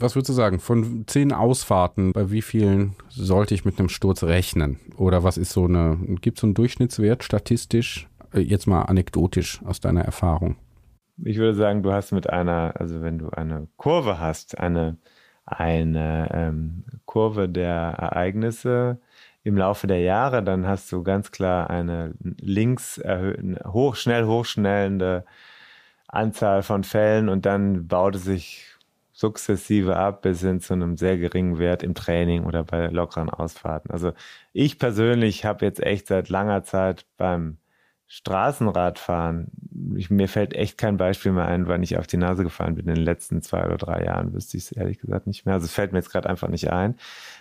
Was 0.00 0.14
würdest 0.14 0.28
du 0.28 0.34
sagen? 0.34 0.60
Von 0.60 1.04
zehn 1.06 1.32
Ausfahrten, 1.32 2.12
bei 2.12 2.30
wie 2.30 2.42
vielen 2.42 2.94
sollte 3.08 3.54
ich 3.54 3.64
mit 3.64 3.78
einem 3.78 3.88
Sturz 3.88 4.22
rechnen? 4.22 4.78
Oder 4.96 5.24
was 5.24 5.36
ist 5.36 5.52
so 5.52 5.64
eine, 5.64 5.98
gibt 6.20 6.38
es 6.38 6.42
so 6.42 6.46
einen 6.46 6.54
Durchschnittswert 6.54 7.24
statistisch, 7.24 8.08
äh, 8.32 8.40
jetzt 8.40 8.66
mal 8.66 8.82
anekdotisch 8.82 9.60
aus 9.64 9.80
deiner 9.80 10.02
Erfahrung? 10.02 10.56
Ich 11.24 11.38
würde 11.38 11.54
sagen, 11.54 11.82
du 11.82 11.92
hast 11.92 12.12
mit 12.12 12.30
einer, 12.30 12.74
also 12.76 13.02
wenn 13.02 13.18
du 13.18 13.30
eine 13.30 13.66
Kurve 13.76 14.20
hast, 14.20 14.58
eine, 14.58 14.98
eine 15.44 16.28
ähm, 16.32 16.84
Kurve 17.04 17.48
der 17.48 17.72
Ereignisse 17.72 19.00
im 19.42 19.56
Laufe 19.56 19.88
der 19.88 20.00
Jahre, 20.00 20.44
dann 20.44 20.66
hast 20.68 20.92
du 20.92 21.02
ganz 21.02 21.32
klar 21.32 21.70
eine 21.70 22.14
links 22.20 23.00
hoch, 23.66 23.96
schnell 23.96 24.26
hochschnellende 24.26 25.24
Anzahl 26.06 26.62
von 26.62 26.84
Fällen 26.84 27.28
und 27.28 27.46
dann 27.46 27.88
baut 27.88 28.14
es 28.14 28.24
sich 28.24 28.77
sukzessive 29.18 29.96
ab 29.96 30.22
bis 30.22 30.42
hin 30.42 30.60
zu 30.60 30.74
einem 30.74 30.96
sehr 30.96 31.18
geringen 31.18 31.58
Wert 31.58 31.82
im 31.82 31.94
Training 31.96 32.44
oder 32.44 32.62
bei 32.62 32.86
lockeren 32.86 33.30
Ausfahrten. 33.30 33.90
Also 33.90 34.12
ich 34.52 34.78
persönlich 34.78 35.44
habe 35.44 35.66
jetzt 35.66 35.80
echt 35.80 36.06
seit 36.06 36.28
langer 36.28 36.62
Zeit 36.62 37.04
beim 37.16 37.58
Straßenradfahren, 38.06 39.50
ich, 39.96 40.08
mir 40.08 40.28
fällt 40.28 40.54
echt 40.54 40.78
kein 40.78 40.96
Beispiel 40.96 41.32
mehr 41.32 41.46
ein, 41.46 41.66
wann 41.66 41.82
ich 41.82 41.98
auf 41.98 42.06
die 42.06 42.16
Nase 42.16 42.44
gefallen 42.44 42.76
bin 42.76 42.86
in 42.86 42.94
den 42.94 43.04
letzten 43.04 43.42
zwei 43.42 43.66
oder 43.66 43.76
drei 43.76 44.04
Jahren, 44.04 44.32
wüsste 44.34 44.56
ich 44.56 44.64
es 44.64 44.72
ehrlich 44.72 45.00
gesagt 45.00 45.26
nicht 45.26 45.44
mehr. 45.44 45.56
Also 45.56 45.66
es 45.66 45.72
fällt 45.72 45.90
mir 45.90 45.98
jetzt 45.98 46.12
gerade 46.12 46.30
einfach 46.30 46.48
nicht 46.48 46.70
ein. 46.70 46.94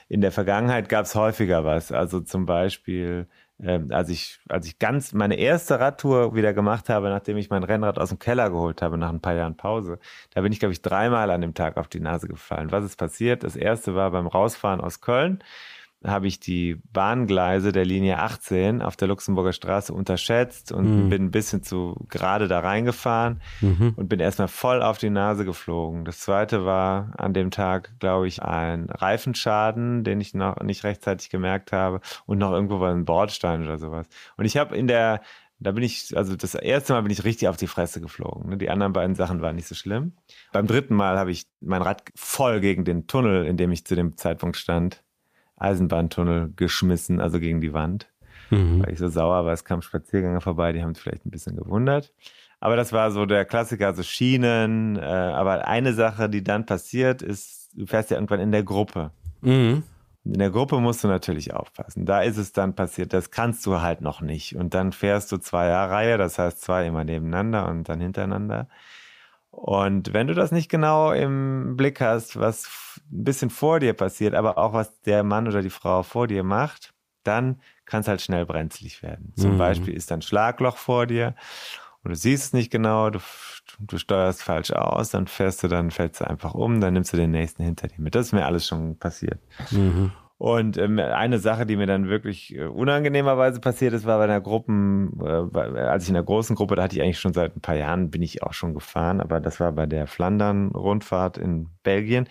In 0.09 0.21
der 0.21 0.31
Vergangenheit 0.31 0.89
gab 0.89 1.05
es 1.05 1.13
häufiger 1.13 1.63
was. 1.63 1.91
Also 1.91 2.21
zum 2.21 2.47
Beispiel 2.47 3.27
ähm, 3.59 3.87
als 3.91 4.09
ich, 4.09 4.39
als 4.49 4.67
ich 4.67 4.79
ganz 4.79 5.13
meine 5.13 5.35
erste 5.35 5.79
Radtour 5.79 6.35
wieder 6.35 6.53
gemacht 6.53 6.89
habe, 6.89 7.09
nachdem 7.09 7.37
ich 7.37 7.49
mein 7.49 7.63
Rennrad 7.63 7.97
aus 7.97 8.09
dem 8.09 8.19
Keller 8.19 8.49
geholt 8.49 8.81
habe, 8.81 8.97
nach 8.97 9.09
ein 9.09 9.21
paar 9.21 9.33
Jahren 9.33 9.57
Pause, 9.57 9.99
da 10.33 10.41
bin 10.41 10.51
ich, 10.51 10.59
glaube 10.59 10.73
ich, 10.73 10.81
dreimal 10.81 11.31
an 11.31 11.41
dem 11.41 11.53
Tag 11.53 11.77
auf 11.77 11.87
die 11.87 11.99
Nase 11.99 12.27
gefallen. 12.27 12.71
Was 12.71 12.85
ist 12.85 12.97
passiert? 12.97 13.43
Das 13.43 13.55
erste 13.55 13.95
war 13.95 14.11
beim 14.11 14.27
Rausfahren 14.27 14.81
aus 14.81 15.01
Köln 15.01 15.43
habe 16.07 16.27
ich 16.27 16.39
die 16.39 16.81
Bahngleise 16.93 17.71
der 17.71 17.85
Linie 17.85 18.19
18 18.19 18.81
auf 18.81 18.95
der 18.95 19.07
Luxemburger 19.07 19.53
Straße 19.53 19.93
unterschätzt 19.93 20.71
und 20.71 21.05
mhm. 21.05 21.09
bin 21.09 21.23
ein 21.25 21.31
bisschen 21.31 21.63
zu 21.63 22.05
gerade 22.09 22.47
da 22.47 22.59
reingefahren 22.59 23.41
mhm. 23.61 23.93
und 23.95 24.09
bin 24.09 24.19
erstmal 24.19 24.47
voll 24.47 24.81
auf 24.81 24.97
die 24.97 25.09
Nase 25.09 25.45
geflogen. 25.45 26.05
Das 26.05 26.19
zweite 26.19 26.65
war 26.65 27.13
an 27.17 27.33
dem 27.33 27.51
Tag, 27.51 27.93
glaube 27.99 28.27
ich, 28.27 28.41
ein 28.41 28.89
Reifenschaden, 28.89 30.03
den 30.03 30.21
ich 30.21 30.33
noch 30.33 30.61
nicht 30.61 30.83
rechtzeitig 30.83 31.29
gemerkt 31.29 31.71
habe 31.71 32.01
und 32.25 32.37
noch 32.37 32.51
irgendwo 32.51 32.79
war 32.79 32.91
ein 32.91 33.05
Bordstein 33.05 33.63
oder 33.63 33.77
sowas. 33.77 34.07
Und 34.37 34.45
ich 34.45 34.57
habe 34.57 34.75
in 34.75 34.87
der 34.87 35.21
da 35.59 35.71
bin 35.71 35.83
ich, 35.83 36.15
also 36.15 36.35
das 36.35 36.53
erste 36.53 36.93
Mal 36.93 37.01
bin 37.01 37.11
ich 37.11 37.23
richtig 37.23 37.47
auf 37.47 37.57
die 37.57 37.67
Fresse 37.67 37.99
geflogen. 37.99 38.49
Ne? 38.49 38.57
Die 38.57 38.69
anderen 38.69 38.93
beiden 38.93 39.15
Sachen 39.15 39.41
waren 39.41 39.55
nicht 39.55 39.67
so 39.67 39.75
schlimm. 39.75 40.13
Beim 40.51 40.67
dritten 40.67 40.95
Mal 40.95 41.17
habe 41.17 41.31
ich 41.31 41.47
mein 41.61 41.81
Rad 41.81 42.03
voll 42.15 42.59
gegen 42.59 42.85
den 42.85 43.07
Tunnel, 43.07 43.45
in 43.45 43.57
dem 43.57 43.71
ich 43.71 43.85
zu 43.85 43.95
dem 43.95 44.17
Zeitpunkt 44.17 44.57
stand, 44.57 45.03
Eisenbahntunnel 45.57 46.53
geschmissen, 46.55 47.19
also 47.19 47.39
gegen 47.39 47.61
die 47.61 47.73
Wand. 47.73 48.07
Mhm. 48.49 48.83
Weil 48.83 48.93
ich 48.93 48.99
so 48.99 49.09
sauer 49.09 49.45
war, 49.45 49.53
es 49.53 49.65
kamen 49.65 49.81
Spaziergänger 49.81 50.41
vorbei, 50.41 50.71
die 50.71 50.81
haben 50.81 50.91
es 50.91 50.99
vielleicht 50.99 51.25
ein 51.25 51.31
bisschen 51.31 51.55
gewundert. 51.55 52.13
Aber 52.59 52.75
das 52.75 52.91
war 52.93 53.11
so 53.11 53.25
der 53.25 53.45
Klassiker, 53.45 53.87
also 53.87 54.03
Schienen. 54.03 54.95
Äh, 54.95 55.01
aber 55.01 55.67
eine 55.67 55.93
Sache, 55.93 56.29
die 56.29 56.43
dann 56.43 56.65
passiert, 56.65 57.21
ist, 57.21 57.69
du 57.75 57.85
fährst 57.85 58.09
ja 58.09 58.17
irgendwann 58.17 58.39
in 58.39 58.51
der 58.51 58.63
Gruppe. 58.63 59.11
Mhm. 59.41 59.83
in 60.25 60.39
der 60.39 60.49
Gruppe 60.49 60.79
musst 60.79 61.03
du 61.03 61.07
natürlich 61.07 61.53
aufpassen. 61.53 62.05
Da 62.05 62.21
ist 62.21 62.37
es 62.37 62.51
dann 62.51 62.73
passiert, 62.73 63.13
das 63.13 63.29
kannst 63.29 63.65
du 63.65 63.81
halt 63.81 64.01
noch 64.01 64.21
nicht. 64.21 64.55
Und 64.55 64.73
dann 64.73 64.91
fährst 64.91 65.31
du 65.31 65.37
zwei 65.37 65.71
Reihe, 65.71 66.17
das 66.17 66.39
heißt 66.39 66.61
zwei 66.61 66.87
immer 66.87 67.03
nebeneinander 67.03 67.67
und 67.69 67.87
dann 67.87 68.01
hintereinander. 68.01 68.67
Und 69.57 70.13
wenn 70.13 70.27
du 70.27 70.35
das 70.35 70.51
nicht 70.51 70.69
genau 70.69 71.11
im 71.11 71.77
Blick 71.77 71.99
hast, 71.99 72.39
was 72.39 72.69
ein 73.11 73.23
bisschen 73.23 73.49
vor 73.49 73.79
dir 73.79 73.93
passiert, 73.93 74.35
aber 74.35 74.59
auch 74.59 74.73
was 74.73 75.01
der 75.01 75.23
Mann 75.23 75.47
oder 75.47 75.63
die 75.63 75.71
Frau 75.71 76.03
vor 76.03 76.27
dir 76.27 76.43
macht, 76.43 76.93
dann 77.23 77.59
kann 77.85 78.01
es 78.01 78.07
halt 78.07 78.21
schnell 78.21 78.45
brenzlig 78.45 79.01
werden. 79.01 79.33
Zum 79.35 79.53
mhm. 79.53 79.57
Beispiel 79.57 79.95
ist 79.95 80.11
ein 80.11 80.21
Schlagloch 80.21 80.77
vor 80.77 81.07
dir 81.07 81.33
und 82.03 82.11
du 82.11 82.15
siehst 82.15 82.43
es 82.43 82.53
nicht 82.53 82.69
genau, 82.69 83.09
du, 83.09 83.17
du 83.79 83.97
steuerst 83.97 84.43
falsch 84.43 84.69
aus, 84.73 85.09
dann 85.09 85.25
fährst 85.25 85.63
du, 85.63 85.67
dann 85.67 85.89
fällst 85.89 86.21
du 86.21 86.29
einfach 86.29 86.53
um, 86.53 86.79
dann 86.79 86.93
nimmst 86.93 87.11
du 87.13 87.17
den 87.17 87.31
nächsten 87.31 87.63
hinter 87.63 87.87
dir 87.87 87.99
mit. 87.99 88.13
Das 88.13 88.27
ist 88.27 88.33
mir 88.33 88.45
alles 88.45 88.67
schon 88.67 88.99
passiert. 88.99 89.39
Mhm. 89.71 90.11
Und 90.39 90.77
ähm, 90.77 90.99
eine 90.99 91.39
Sache, 91.39 91.65
die 91.65 91.75
mir 91.75 91.87
dann 91.87 92.09
wirklich 92.09 92.55
äh, 92.55 92.65
unangenehmerweise 92.65 93.59
passiert 93.59 93.93
ist, 93.93 94.05
war 94.05 94.19
bei 94.19 94.25
einer 94.25 94.39
Gruppen, 94.41 95.19
äh, 95.19 95.79
als 95.79 96.03
ich 96.03 96.09
in 96.09 96.13
der 96.13 96.23
großen 96.23 96.55
Gruppe, 96.55 96.75
da 96.75 96.83
hatte 96.83 96.95
ich 96.95 97.01
eigentlich 97.01 97.19
schon 97.19 97.33
seit 97.33 97.55
ein 97.55 97.61
paar 97.61 97.75
Jahren, 97.75 98.11
bin 98.11 98.21
ich 98.21 98.43
auch 98.43 98.53
schon 98.53 98.75
gefahren, 98.75 99.19
aber 99.19 99.39
das 99.39 99.59
war 99.59 99.71
bei 99.71 99.87
der 99.87 100.05
Flandern-Rundfahrt 100.05 101.39
in 101.39 101.69
Belgien. 101.81 102.29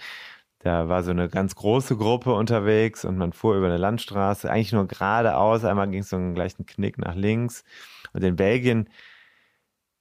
Da 0.61 0.89
war 0.89 1.03
so 1.03 1.11
eine 1.11 1.29
ganz 1.29 1.57
große 1.57 1.97
Gruppe 1.97 2.33
unterwegs 2.35 3.05
und 3.05 3.19
man 3.19 3.33
fuhr 3.33 3.57
über 3.57 3.67
eine 3.67 3.77
Landstraße, 3.77 4.51
eigentlich 4.51 4.73
nur 4.73 4.87
geradeaus, 4.87 5.65
einmal 5.65 5.89
ging 5.89 6.01
es 6.01 6.11
so 6.11 6.17
einen 6.17 6.35
gleichen 6.35 6.67
Knick 6.67 6.99
nach 6.99 7.15
links. 7.17 7.65
Und 8.13 8.23
in 8.25 8.37
Belgien 8.37 8.89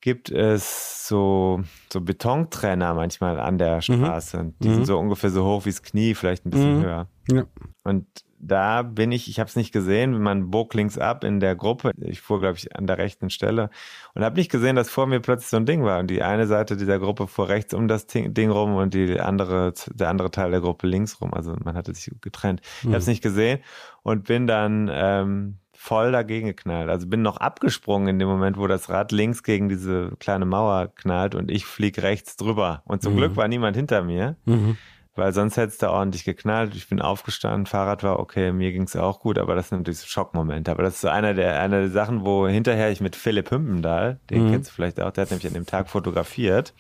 gibt 0.06 0.30
es 0.30 1.08
so, 1.08 1.64
so 1.92 2.00
Betontrenner 2.00 2.94
manchmal 2.94 3.40
an 3.40 3.58
der 3.58 3.78
mhm. 3.78 3.82
Straße. 3.82 4.44
Mhm. 4.44 4.54
Die 4.62 4.70
sind 4.70 4.80
mhm. 4.82 4.86
so 4.86 5.00
ungefähr 5.00 5.32
so 5.32 5.44
hoch 5.44 5.66
wie 5.66 5.72
das 5.72 5.82
Knie, 5.82 6.14
vielleicht 6.14 6.46
ein 6.46 6.52
bisschen 6.52 6.78
mhm. 6.78 6.84
höher. 6.84 7.08
Ja. 7.32 7.44
Und 7.84 8.06
da 8.38 8.84
bin 8.84 9.12
ich, 9.12 9.28
ich 9.28 9.40
habe 9.40 9.48
es 9.48 9.56
nicht 9.56 9.72
gesehen, 9.72 10.22
man 10.22 10.52
bog 10.52 10.76
links 10.76 11.00
ab 11.00 11.24
in 11.24 11.40
der 11.40 11.56
Gruppe. 11.56 11.90
Ich 11.98 12.22
fuhr, 12.22 12.40
glaube 12.40 12.58
ich, 12.60 12.76
an 12.76 12.86
der 12.86 13.00
rechten 13.00 13.32
Stelle 13.32 13.72
und 14.14 14.24
habe 14.24 14.36
nicht 14.36 14.52
gesehen, 14.52 14.76
dass 14.76 14.92
vor 14.92 15.08
mir 15.08 15.22
plötzlich 15.22 15.50
so 15.50 15.58
ein 15.58 15.66
Ding 15.66 15.84
war. 15.84 15.98
Und 15.98 16.12
die 16.12 16.22
eine 16.22 16.46
Seite 16.46 16.78
dieser 16.78 17.00
Gruppe 17.00 17.26
fuhr 17.26 17.50
rechts 17.50 17.74
um 17.74 17.88
das 17.88 18.06
Ding 18.06 18.52
rum 18.52 18.76
und 18.76 18.94
die 18.94 19.20
andere, 19.20 19.74
der 19.92 20.10
andere 20.10 20.30
Teil 20.30 20.52
der 20.52 20.62
Gruppe 20.62 20.86
links 20.86 21.20
rum. 21.20 21.34
Also 21.34 21.56
man 21.64 21.76
hatte 21.76 21.96
sich 21.96 22.12
getrennt. 22.22 22.62
Ich 22.82 22.90
habe 22.90 22.98
es 22.98 23.08
nicht 23.08 23.24
gesehen 23.24 23.60
und 24.04 24.26
bin 24.26 24.46
dann 24.46 24.88
ähm, 24.94 25.58
voll 25.86 26.12
dagegen 26.12 26.48
geknallt. 26.48 26.90
Also 26.90 27.06
bin 27.06 27.22
noch 27.22 27.38
abgesprungen 27.38 28.08
in 28.08 28.20
dem 28.20 28.28
Moment, 28.28 28.58
wo 28.58 28.66
das 28.66 28.90
Rad 28.90 29.12
links 29.12 29.44
gegen 29.44 29.70
diese 29.70 30.14
kleine 30.20 30.46
Mauer 30.46 30.92
knallt 30.96 31.36
und 31.36 31.52
ich 31.52 31.66
flieg 31.66 32.02
rechts 32.02 32.38
drüber. 32.38 32.82
Und 32.86 33.04
zum 33.04 33.14
mhm. 33.14 33.18
Glück 33.18 33.36
war 33.36 33.48
niemand 33.48 33.78
hinter 33.78 34.02
mir, 34.02 34.36
mhm. 34.46 34.78
weil 35.16 35.32
sonst 35.32 35.58
hätte 35.58 35.68
es 35.68 35.78
da 35.78 35.92
ordentlich 35.92 36.24
geknallt. 36.24 36.74
Ich 36.76 36.90
bin 36.90 37.02
aufgestanden, 37.02 37.68
Fahrrad 37.68 38.02
war 38.02 38.20
okay, 38.20 38.52
mir 38.52 38.72
ging 38.72 38.84
es 38.84 38.96
auch 38.96 39.20
gut, 39.20 39.38
aber 39.38 39.54
das 39.54 39.70
sind 39.70 39.80
natürlich 39.80 40.00
so 40.00 40.08
Schockmomente. 40.08 40.72
Aber 40.72 40.82
das 40.82 40.96
ist 40.96 41.02
so 41.02 41.10
einer 41.10 41.36
der, 41.36 41.60
einer 41.62 41.82
der 41.82 41.92
Sachen, 41.92 42.26
wo 42.26 42.48
hinterher 42.48 42.90
ich 42.92 43.00
mit 43.00 43.16
Philipp 43.16 43.52
Hümpendahl, 43.52 44.20
den 44.32 44.48
mhm. 44.48 44.52
kennst 44.52 44.72
du 44.72 44.74
vielleicht 44.74 45.00
auch, 45.00 45.12
der 45.12 45.22
hat 45.22 45.30
nämlich 45.30 45.48
an 45.48 45.54
dem 45.54 45.68
Tag 45.68 45.90
fotografiert. 45.90 46.74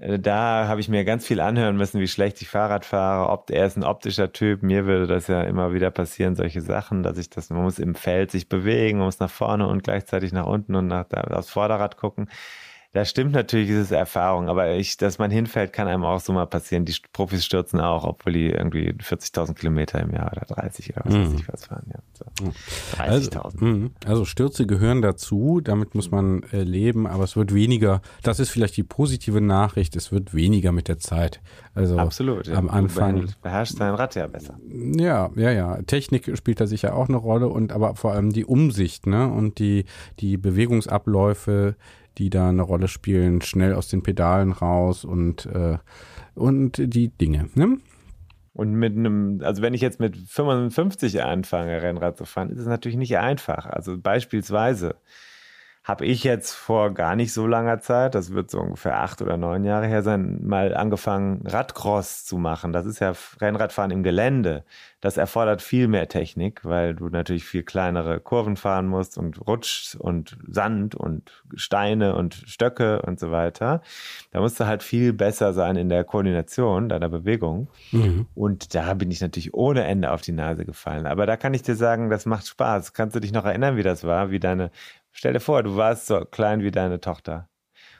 Äh, 0.00 0.18
da 0.18 0.66
habe 0.68 0.80
ich 0.80 0.88
mir 0.88 1.04
ganz 1.04 1.26
viel 1.26 1.40
anhören 1.40 1.76
müssen, 1.76 2.00
wie 2.00 2.08
schlecht 2.08 2.40
ich 2.42 2.48
Fahrrad 2.48 2.84
fahre, 2.84 3.30
ob 3.30 3.50
er 3.50 3.66
ist 3.66 3.76
ein 3.76 3.84
optischer 3.84 4.32
Typ. 4.32 4.62
Mir 4.62 4.86
würde 4.86 5.06
das 5.06 5.28
ja 5.28 5.42
immer 5.42 5.72
wieder 5.72 5.90
passieren, 5.90 6.34
solche 6.34 6.60
Sachen, 6.62 7.02
dass 7.02 7.18
ich 7.18 7.30
das, 7.30 7.50
man 7.50 7.62
muss 7.62 7.78
im 7.78 7.94
Feld 7.94 8.30
sich 8.30 8.48
bewegen, 8.48 8.98
man 8.98 9.06
muss 9.06 9.20
nach 9.20 9.30
vorne 9.30 9.66
und 9.68 9.82
gleichzeitig 9.84 10.32
nach 10.32 10.46
unten 10.46 10.74
und 10.74 10.86
nach, 10.86 11.06
aufs 11.12 11.50
Vorderrad 11.50 11.96
gucken. 11.96 12.28
Das 12.92 13.08
stimmt 13.08 13.32
natürlich, 13.32 13.70
ist 13.70 13.78
es 13.78 13.90
Erfahrung, 13.92 14.48
aber 14.48 14.74
ich, 14.74 14.96
dass 14.96 15.18
man 15.18 15.30
hinfällt, 15.30 15.72
kann 15.72 15.86
einem 15.86 16.02
auch 16.04 16.18
so 16.18 16.32
mal 16.32 16.46
passieren. 16.46 16.84
Die 16.84 16.94
Profis 17.12 17.44
stürzen 17.44 17.78
auch, 17.78 18.02
obwohl 18.02 18.32
die 18.32 18.46
irgendwie 18.50 18.90
40.000 18.90 19.54
Kilometer 19.54 20.00
im 20.00 20.10
Jahr 20.10 20.32
oder 20.32 20.44
30 20.44 20.96
oder 20.96 21.04
was 21.04 21.14
mhm. 21.14 21.32
weiß 21.32 21.40
ich 21.40 21.48
was 21.48 21.64
fahren. 21.66 21.86
Ja, 21.92 22.00
so. 22.12 22.24
30.000. 22.96 23.38
Also, 23.38 23.64
mhm. 23.64 23.90
also, 24.04 24.24
Stürze 24.24 24.66
gehören 24.66 25.02
dazu, 25.02 25.60
damit 25.62 25.94
muss 25.94 26.10
man 26.10 26.42
äh, 26.52 26.64
leben, 26.64 27.06
aber 27.06 27.22
es 27.22 27.36
wird 27.36 27.54
weniger, 27.54 28.02
das 28.24 28.40
ist 28.40 28.50
vielleicht 28.50 28.76
die 28.76 28.82
positive 28.82 29.40
Nachricht, 29.40 29.94
es 29.94 30.10
wird 30.10 30.34
weniger 30.34 30.72
mit 30.72 30.88
der 30.88 30.98
Zeit. 30.98 31.40
Also 31.74 31.96
Absolut, 31.96 32.48
ja. 32.48 32.56
am 32.56 32.68
Anfang. 32.68 33.20
Du 33.20 33.26
beherrschst 33.40 33.80
dein 33.80 33.94
Rad 33.94 34.16
ja 34.16 34.26
besser. 34.26 34.58
Ja, 34.68 35.30
ja, 35.36 35.52
ja. 35.52 35.80
Technik 35.82 36.36
spielt 36.36 36.60
da 36.60 36.66
sicher 36.66 36.96
auch 36.96 37.08
eine 37.08 37.18
Rolle 37.18 37.48
und 37.48 37.70
aber 37.70 37.94
vor 37.94 38.12
allem 38.12 38.32
die 38.32 38.44
Umsicht, 38.44 39.06
ne? 39.06 39.28
Und 39.28 39.60
die, 39.60 39.84
die 40.18 40.36
Bewegungsabläufe, 40.36 41.76
die 42.20 42.30
da 42.30 42.50
eine 42.50 42.62
Rolle 42.62 42.86
spielen, 42.86 43.40
schnell 43.40 43.74
aus 43.74 43.88
den 43.88 44.02
Pedalen 44.02 44.52
raus 44.52 45.04
und, 45.04 45.46
äh, 45.46 45.78
und 46.34 46.76
die 46.76 47.08
Dinge. 47.08 47.48
Ne? 47.54 47.78
Und 48.52 48.74
mit 48.74 48.94
einem, 48.94 49.40
also 49.42 49.62
wenn 49.62 49.72
ich 49.72 49.80
jetzt 49.80 50.00
mit 50.00 50.16
55 50.16 51.22
anfange, 51.22 51.82
Rennrad 51.82 52.18
zu 52.18 52.26
fahren, 52.26 52.50
ist 52.50 52.58
es 52.58 52.66
natürlich 52.66 52.98
nicht 52.98 53.16
einfach. 53.16 53.64
Also 53.64 53.98
beispielsweise 53.98 54.96
habe 55.90 56.06
ich 56.06 56.22
jetzt 56.22 56.52
vor 56.52 56.94
gar 56.94 57.16
nicht 57.16 57.32
so 57.32 57.48
langer 57.48 57.80
Zeit, 57.80 58.14
das 58.14 58.32
wird 58.32 58.48
so 58.48 58.60
ungefähr 58.60 59.00
acht 59.00 59.20
oder 59.22 59.36
neun 59.36 59.64
Jahre 59.64 59.88
her 59.88 60.04
sein, 60.04 60.38
mal 60.46 60.72
angefangen, 60.72 61.44
Radcross 61.44 62.24
zu 62.24 62.38
machen. 62.38 62.72
Das 62.72 62.86
ist 62.86 63.00
ja 63.00 63.12
Rennradfahren 63.40 63.90
im 63.90 64.04
Gelände. 64.04 64.64
Das 65.00 65.16
erfordert 65.16 65.62
viel 65.62 65.88
mehr 65.88 66.06
Technik, 66.08 66.60
weil 66.64 66.94
du 66.94 67.08
natürlich 67.08 67.44
viel 67.44 67.64
kleinere 67.64 68.20
Kurven 68.20 68.56
fahren 68.56 68.86
musst 68.86 69.18
und 69.18 69.44
Rutsch 69.48 69.96
und 69.96 70.36
Sand 70.46 70.94
und 70.94 71.42
Steine 71.54 72.14
und 72.14 72.34
Stöcke 72.34 73.02
und 73.02 73.18
so 73.18 73.32
weiter. 73.32 73.82
Da 74.30 74.40
musst 74.40 74.60
du 74.60 74.66
halt 74.66 74.84
viel 74.84 75.12
besser 75.12 75.54
sein 75.54 75.74
in 75.74 75.88
der 75.88 76.04
Koordination 76.04 76.88
deiner 76.88 77.08
Bewegung. 77.08 77.68
Mhm. 77.90 78.26
Und 78.36 78.76
da 78.76 78.94
bin 78.94 79.10
ich 79.10 79.20
natürlich 79.22 79.54
ohne 79.54 79.84
Ende 79.84 80.12
auf 80.12 80.20
die 80.20 80.32
Nase 80.32 80.64
gefallen. 80.64 81.06
Aber 81.06 81.26
da 81.26 81.36
kann 81.36 81.54
ich 81.54 81.62
dir 81.62 81.74
sagen, 81.74 82.10
das 82.10 82.26
macht 82.26 82.46
Spaß. 82.46 82.92
Kannst 82.92 83.16
du 83.16 83.20
dich 83.20 83.32
noch 83.32 83.46
erinnern, 83.46 83.76
wie 83.76 83.82
das 83.82 84.04
war, 84.04 84.30
wie 84.30 84.38
deine 84.38 84.70
Stell 85.12 85.32
dir 85.32 85.40
vor, 85.40 85.62
du 85.62 85.76
warst 85.76 86.06
so 86.06 86.24
klein 86.24 86.62
wie 86.62 86.70
deine 86.70 87.00
Tochter 87.00 87.48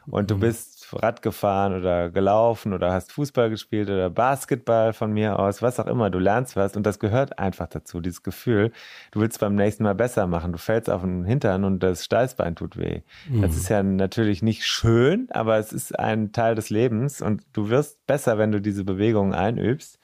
und 0.06 0.30
du 0.30 0.36
mhm. 0.36 0.40
bist 0.40 0.92
Rad 0.92 1.22
gefahren 1.22 1.74
oder 1.74 2.10
gelaufen 2.10 2.72
oder 2.72 2.92
hast 2.92 3.12
Fußball 3.12 3.50
gespielt 3.50 3.88
oder 3.88 4.10
Basketball 4.10 4.92
von 4.92 5.12
mir 5.12 5.38
aus, 5.38 5.62
was 5.62 5.78
auch 5.78 5.86
immer. 5.86 6.10
Du 6.10 6.18
lernst 6.18 6.56
was 6.56 6.76
und 6.76 6.84
das 6.84 6.98
gehört 6.98 7.38
einfach 7.38 7.68
dazu, 7.68 8.00
dieses 8.00 8.22
Gefühl. 8.22 8.72
Du 9.12 9.20
willst 9.20 9.38
beim 9.40 9.54
nächsten 9.54 9.84
Mal 9.84 9.94
besser 9.94 10.26
machen. 10.26 10.52
Du 10.52 10.58
fällst 10.58 10.90
auf 10.90 11.02
den 11.02 11.24
Hintern 11.24 11.64
und 11.64 11.82
das 11.82 12.04
Steißbein 12.04 12.56
tut 12.56 12.76
weh. 12.76 13.02
Mhm. 13.28 13.42
Das 13.42 13.56
ist 13.56 13.68
ja 13.68 13.82
natürlich 13.82 14.42
nicht 14.42 14.66
schön, 14.66 15.28
aber 15.30 15.58
es 15.58 15.72
ist 15.72 15.96
ein 15.98 16.32
Teil 16.32 16.54
des 16.54 16.70
Lebens 16.70 17.22
und 17.22 17.42
du 17.52 17.70
wirst 17.70 18.04
besser, 18.06 18.38
wenn 18.38 18.52
du 18.52 18.60
diese 18.60 18.84
Bewegungen 18.84 19.34
einübst. 19.34 20.00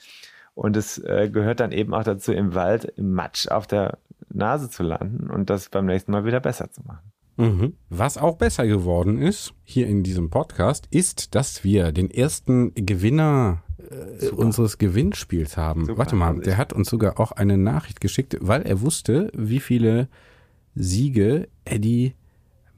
Und 0.54 0.74
es 0.76 0.96
äh, 0.98 1.28
gehört 1.30 1.60
dann 1.60 1.70
eben 1.70 1.92
auch 1.92 2.04
dazu, 2.04 2.32
im 2.32 2.54
Wald, 2.54 2.84
im 2.96 3.12
Matsch 3.12 3.48
auf 3.48 3.66
der 3.66 3.98
Nase 4.32 4.70
zu 4.70 4.82
landen 4.82 5.30
und 5.30 5.50
das 5.50 5.68
beim 5.68 5.86
nächsten 5.86 6.12
Mal 6.12 6.24
wieder 6.24 6.40
besser 6.40 6.70
zu 6.70 6.82
machen. 6.82 7.12
Mhm. 7.36 7.74
Was 7.90 8.16
auch 8.16 8.36
besser 8.36 8.66
geworden 8.66 9.18
ist, 9.18 9.52
hier 9.62 9.86
in 9.86 10.02
diesem 10.02 10.30
Podcast, 10.30 10.88
ist, 10.90 11.34
dass 11.34 11.64
wir 11.64 11.92
den 11.92 12.10
ersten 12.10 12.72
Gewinner 12.74 13.62
äh, 13.78 14.28
unseres 14.28 14.78
Gewinnspiels 14.78 15.56
haben. 15.56 15.84
Super. 15.84 15.98
Warte 15.98 16.16
mal, 16.16 16.38
der 16.40 16.56
hat 16.56 16.72
uns 16.72 16.88
sogar 16.88 17.20
auch 17.20 17.32
eine 17.32 17.58
Nachricht 17.58 18.00
geschickt, 18.00 18.36
weil 18.40 18.62
er 18.62 18.80
wusste, 18.80 19.30
wie 19.34 19.60
viele 19.60 20.08
Siege 20.74 21.48
Eddie 21.64 22.14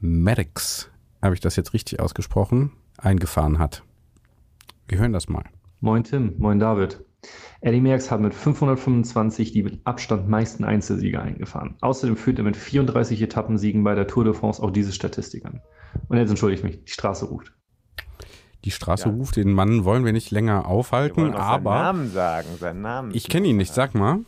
Maddox, 0.01 0.89
habe 1.21 1.35
ich 1.35 1.41
das 1.41 1.55
jetzt 1.55 1.73
richtig 1.73 1.99
ausgesprochen, 1.99 2.71
eingefahren 2.97 3.59
hat. 3.59 3.83
Wir 4.87 4.99
hören 4.99 5.13
das 5.13 5.29
mal. 5.29 5.43
Moin 5.81 6.03
Tim, 6.03 6.35
moin 6.37 6.59
David. 6.59 7.03
Eddie 7.61 7.81
Merckx 7.81 8.09
hat 8.09 8.21
mit 8.21 8.33
525 8.33 9.51
die 9.51 9.63
mit 9.63 9.81
Abstand 9.85 10.29
meisten 10.29 10.63
Einzelsiege 10.63 11.21
eingefahren. 11.21 11.75
Außerdem 11.81 12.15
führt 12.15 12.37
er 12.37 12.45
mit 12.45 12.55
34 12.55 13.21
Etappensiegen 13.21 13.83
bei 13.83 13.95
der 13.95 14.07
Tour 14.07 14.23
de 14.23 14.33
France 14.33 14.61
auch 14.63 14.71
diese 14.71 14.93
Statistik 14.93 15.45
an. 15.45 15.61
Und 16.07 16.17
jetzt 16.17 16.29
entschuldige 16.29 16.59
ich 16.59 16.63
mich, 16.63 16.85
die 16.85 16.91
Straße 16.91 17.25
ruft. 17.25 17.53
Die 18.65 18.71
Straße 18.71 19.09
ja. 19.09 19.15
ruft, 19.15 19.37
den 19.37 19.51
Mann 19.51 19.85
wollen 19.85 20.05
wir 20.05 20.11
nicht 20.11 20.31
länger 20.31 20.65
aufhalten, 20.67 21.33
aber. 21.33 21.71
Seinen 21.71 21.83
Namen 21.83 22.11
sagen, 22.11 22.47
seinen 22.59 22.81
Namen. 22.81 23.11
Ich 23.13 23.29
kenne 23.29 23.47
ihn 23.47 23.57
nicht, 23.57 23.73
sag 23.73 23.95
mal. 23.95 24.19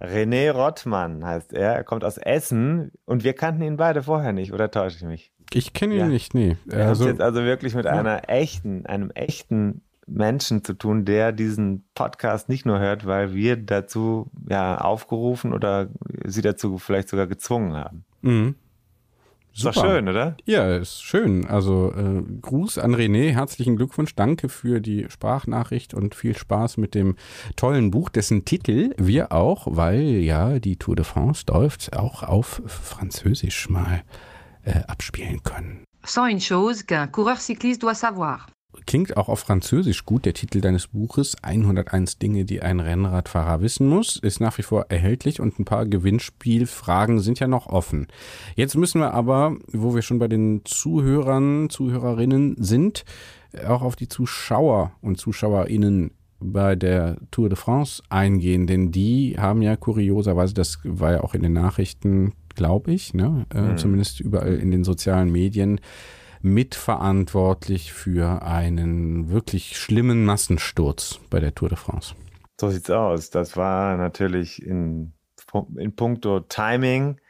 René 0.00 0.50
Rottmann 0.50 1.24
heißt 1.24 1.54
er. 1.54 1.72
Er 1.72 1.84
kommt 1.84 2.04
aus 2.04 2.18
Essen 2.18 2.92
und 3.06 3.24
wir 3.24 3.32
kannten 3.32 3.62
ihn 3.62 3.78
beide 3.78 4.02
vorher 4.02 4.32
nicht, 4.32 4.52
oder 4.52 4.70
täusche 4.70 4.98
ich 4.98 5.04
mich? 5.04 5.32
Ich 5.52 5.72
kenne 5.72 5.94
ihn 5.94 6.00
ja. 6.00 6.06
nicht, 6.06 6.34
nee. 6.34 6.58
Wir 6.66 6.86
also, 6.86 7.06
jetzt 7.06 7.20
also 7.20 7.42
wirklich 7.44 7.74
mit 7.74 7.86
ja. 7.86 7.92
einer 7.92 8.28
echten, 8.28 8.84
einem 8.84 9.10
echten 9.10 9.85
Menschen 10.06 10.64
zu 10.64 10.74
tun, 10.74 11.04
der 11.04 11.32
diesen 11.32 11.84
Podcast 11.94 12.48
nicht 12.48 12.64
nur 12.64 12.78
hört, 12.78 13.06
weil 13.06 13.34
wir 13.34 13.56
dazu 13.56 14.30
ja 14.48 14.78
aufgerufen 14.78 15.52
oder 15.52 15.88
sie 16.24 16.42
dazu 16.42 16.78
vielleicht 16.78 17.08
sogar 17.08 17.26
gezwungen 17.26 17.74
haben. 17.74 18.04
Mhm. 18.22 18.54
Ist 19.56 19.64
doch 19.64 19.72
schön, 19.72 20.06
oder? 20.06 20.36
Ja, 20.44 20.76
ist 20.76 21.02
schön. 21.02 21.46
Also 21.46 21.90
äh, 21.96 22.22
Gruß 22.42 22.76
an 22.76 22.94
René, 22.94 23.30
herzlichen 23.30 23.76
Glückwunsch, 23.76 24.14
danke 24.14 24.50
für 24.50 24.80
die 24.82 25.06
Sprachnachricht 25.08 25.94
und 25.94 26.14
viel 26.14 26.36
Spaß 26.36 26.76
mit 26.76 26.94
dem 26.94 27.16
tollen 27.56 27.90
Buch, 27.90 28.10
dessen 28.10 28.44
Titel 28.44 28.90
wir 28.98 29.32
auch, 29.32 29.66
weil 29.70 30.02
ja 30.02 30.58
die 30.58 30.76
Tour 30.76 30.94
de 30.94 31.06
France 31.06 31.44
läuft, 31.48 31.96
auch 31.96 32.22
auf 32.22 32.60
Französisch 32.66 33.70
mal 33.70 34.02
äh, 34.64 34.80
abspielen 34.88 35.42
können. 35.42 35.84
Sans 36.04 36.30
une 36.30 36.40
chose 36.40 36.84
qu'un 36.86 37.10
coureur 37.10 37.36
cycliste 37.36 37.80
doit 37.80 37.94
savoir. 37.94 38.46
Klingt 38.86 39.16
auch 39.16 39.28
auf 39.28 39.40
Französisch 39.40 40.04
gut. 40.04 40.24
Der 40.24 40.34
Titel 40.34 40.60
deines 40.60 40.88
Buches 40.88 41.36
101 41.42 42.18
Dinge, 42.18 42.44
die 42.44 42.62
ein 42.62 42.80
Rennradfahrer 42.80 43.60
wissen 43.60 43.88
muss, 43.88 44.16
ist 44.16 44.40
nach 44.40 44.58
wie 44.58 44.62
vor 44.62 44.86
erhältlich 44.88 45.40
und 45.40 45.58
ein 45.58 45.64
paar 45.64 45.86
Gewinnspielfragen 45.86 47.20
sind 47.20 47.40
ja 47.40 47.48
noch 47.48 47.66
offen. 47.66 48.08
Jetzt 48.54 48.76
müssen 48.76 49.00
wir 49.00 49.14
aber, 49.14 49.56
wo 49.72 49.94
wir 49.94 50.02
schon 50.02 50.18
bei 50.18 50.28
den 50.28 50.62
Zuhörern, 50.64 51.70
Zuhörerinnen 51.70 52.56
sind, 52.58 53.04
auch 53.66 53.82
auf 53.82 53.96
die 53.96 54.08
Zuschauer 54.08 54.92
und 55.00 55.18
Zuschauerinnen 55.18 56.10
bei 56.38 56.76
der 56.76 57.16
Tour 57.30 57.48
de 57.48 57.56
France 57.56 58.02
eingehen, 58.08 58.66
denn 58.66 58.92
die 58.92 59.36
haben 59.38 59.62
ja 59.62 59.76
kurioserweise, 59.76 60.54
das 60.54 60.78
war 60.84 61.12
ja 61.12 61.24
auch 61.24 61.34
in 61.34 61.42
den 61.42 61.54
Nachrichten, 61.54 62.34
glaube 62.54 62.92
ich, 62.92 63.14
ne, 63.14 63.46
äh, 63.54 63.60
mhm. 63.60 63.78
zumindest 63.78 64.20
überall 64.20 64.54
in 64.54 64.70
den 64.70 64.84
sozialen 64.84 65.30
Medien, 65.32 65.80
mitverantwortlich 66.46 67.92
für 67.92 68.42
einen 68.42 69.30
wirklich 69.30 69.76
schlimmen 69.76 70.24
Massensturz 70.24 71.20
bei 71.28 71.40
der 71.40 71.54
Tour 71.54 71.68
de 71.68 71.76
France. 71.76 72.14
So 72.58 72.70
sieht's 72.70 72.90
aus. 72.90 73.30
Das 73.30 73.56
war 73.56 73.96
natürlich 73.96 74.64
in, 74.64 75.12
in 75.76 75.94
puncto 75.94 76.40
Timing 76.40 77.20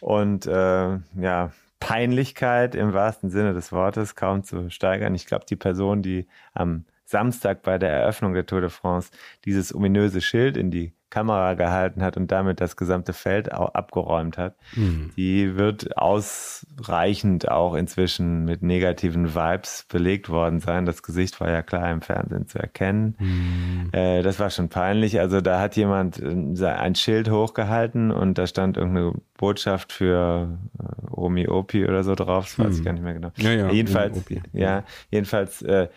und 0.00 0.46
äh, 0.46 0.98
ja, 1.18 1.52
Peinlichkeit 1.80 2.74
im 2.74 2.92
wahrsten 2.92 3.30
Sinne 3.30 3.54
des 3.54 3.72
Wortes 3.72 4.14
kaum 4.14 4.44
zu 4.44 4.70
steigern. 4.70 5.14
Ich 5.14 5.26
glaube, 5.26 5.46
die 5.48 5.56
Person, 5.56 6.02
die 6.02 6.26
am 6.52 6.84
Samstag 7.04 7.62
bei 7.62 7.78
der 7.78 7.90
Eröffnung 7.90 8.34
der 8.34 8.46
Tour 8.46 8.60
de 8.60 8.70
France 8.70 9.10
dieses 9.44 9.74
ominöse 9.74 10.20
Schild 10.20 10.56
in 10.56 10.70
die 10.70 10.92
Kamera 11.16 11.54
gehalten 11.54 12.02
hat 12.02 12.18
und 12.18 12.30
damit 12.30 12.60
das 12.60 12.76
gesamte 12.76 13.14
Feld 13.14 13.50
auch 13.50 13.72
abgeräumt 13.72 14.36
hat, 14.36 14.54
mhm. 14.74 15.12
die 15.16 15.56
wird 15.56 15.96
ausreichend 15.96 17.50
auch 17.50 17.72
inzwischen 17.72 18.44
mit 18.44 18.62
negativen 18.62 19.34
Vibes 19.34 19.86
belegt 19.88 20.28
worden 20.28 20.60
sein. 20.60 20.84
Das 20.84 21.02
Gesicht 21.02 21.40
war 21.40 21.50
ja 21.50 21.62
klar 21.62 21.90
im 21.90 22.02
Fernsehen 22.02 22.46
zu 22.48 22.58
erkennen. 22.58 23.16
Mhm. 23.18 23.88
Äh, 23.92 24.22
das 24.22 24.38
war 24.38 24.50
schon 24.50 24.68
peinlich. 24.68 25.18
Also 25.18 25.40
da 25.40 25.58
hat 25.58 25.74
jemand 25.76 26.20
äh, 26.20 26.66
ein 26.66 26.94
Schild 26.94 27.30
hochgehalten 27.30 28.10
und 28.10 28.36
da 28.36 28.46
stand 28.46 28.76
irgendeine 28.76 29.14
Botschaft 29.38 29.94
für 29.94 30.58
äh, 30.78 31.10
Omi 31.12 31.48
Opi 31.48 31.86
oder 31.86 32.04
so 32.04 32.14
drauf. 32.14 32.44
Das 32.44 32.58
weiß 32.58 32.72
mhm. 32.72 32.78
ich 32.78 32.84
gar 32.84 32.92
nicht 32.92 33.04
mehr 33.04 33.14
genau. 33.14 33.32
Ja, 33.38 33.52
ja, 33.52 33.70
jedenfalls, 33.70 34.22
ja, 34.52 34.84
jedenfalls 35.10 35.62
äh, 35.62 35.88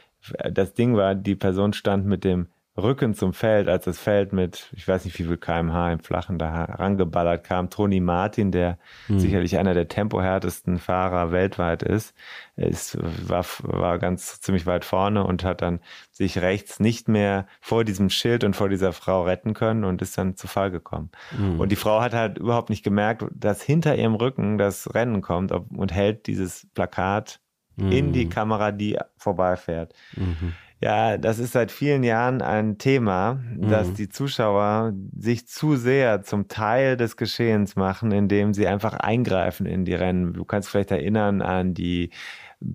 das 0.49 0.73
Ding 0.75 0.95
war, 0.95 1.13
die 1.13 1.35
Person 1.35 1.73
stand 1.73 2.05
mit 2.05 2.23
dem 2.23 2.47
Rücken 2.83 3.13
zum 3.13 3.33
Feld, 3.33 3.67
als 3.67 3.85
das 3.85 3.99
Feld 3.99 4.33
mit, 4.33 4.69
ich 4.75 4.87
weiß 4.87 5.05
nicht 5.05 5.17
wie 5.19 5.23
viel 5.23 5.37
kmh 5.37 5.93
im 5.93 5.99
Flachen 5.99 6.37
da 6.37 6.65
rangeballert 6.65 7.43
kam. 7.43 7.69
Toni 7.69 7.99
Martin, 7.99 8.51
der 8.51 8.77
mhm. 9.07 9.19
sicherlich 9.19 9.57
einer 9.57 9.73
der 9.73 9.87
tempohärtesten 9.87 10.79
Fahrer 10.79 11.31
weltweit 11.31 11.83
ist, 11.83 12.13
ist 12.55 12.97
war, 13.27 13.45
war 13.61 13.99
ganz 13.99 14.41
ziemlich 14.41 14.65
weit 14.65 14.85
vorne 14.85 15.23
und 15.23 15.43
hat 15.43 15.61
dann 15.61 15.79
sich 16.11 16.39
rechts 16.39 16.79
nicht 16.79 17.07
mehr 17.07 17.47
vor 17.61 17.83
diesem 17.83 18.09
Schild 18.09 18.43
und 18.43 18.55
vor 18.55 18.69
dieser 18.69 18.93
Frau 18.93 19.23
retten 19.23 19.53
können 19.53 19.83
und 19.83 20.01
ist 20.01 20.17
dann 20.17 20.35
zu 20.35 20.47
Fall 20.47 20.71
gekommen. 20.71 21.09
Mhm. 21.37 21.59
Und 21.59 21.71
die 21.71 21.75
Frau 21.75 22.01
hat 22.01 22.13
halt 22.13 22.37
überhaupt 22.37 22.69
nicht 22.69 22.83
gemerkt, 22.83 23.25
dass 23.31 23.61
hinter 23.61 23.95
ihrem 23.95 24.15
Rücken 24.15 24.57
das 24.57 24.93
Rennen 24.93 25.21
kommt 25.21 25.51
und 25.51 25.93
hält 25.93 26.27
dieses 26.27 26.67
Plakat 26.73 27.39
mhm. 27.75 27.91
in 27.91 28.13
die 28.13 28.29
Kamera, 28.29 28.71
die 28.71 28.97
vorbeifährt. 29.17 29.93
Mhm. 30.15 30.53
Ja, 30.81 31.17
das 31.17 31.39
ist 31.39 31.51
seit 31.51 31.71
vielen 31.71 32.03
Jahren 32.03 32.41
ein 32.41 32.77
Thema, 32.77 33.33
mhm. 33.33 33.69
dass 33.69 33.93
die 33.93 34.07
Zuschauer 34.07 34.93
sich 35.17 35.45
zu 35.45 35.75
sehr 35.75 36.23
zum 36.23 36.47
Teil 36.47 36.95
des 36.95 37.17
Geschehens 37.17 37.75
machen, 37.75 38.11
indem 38.11 38.53
sie 38.53 38.65
einfach 38.65 38.93
eingreifen 38.93 39.65
in 39.65 39.83
die 39.83 39.93
Rennen. 39.93 40.33
Du 40.33 40.45
kannst 40.45 40.69
vielleicht 40.69 40.91
erinnern 40.91 41.41
an 41.41 41.73
die 41.73 42.11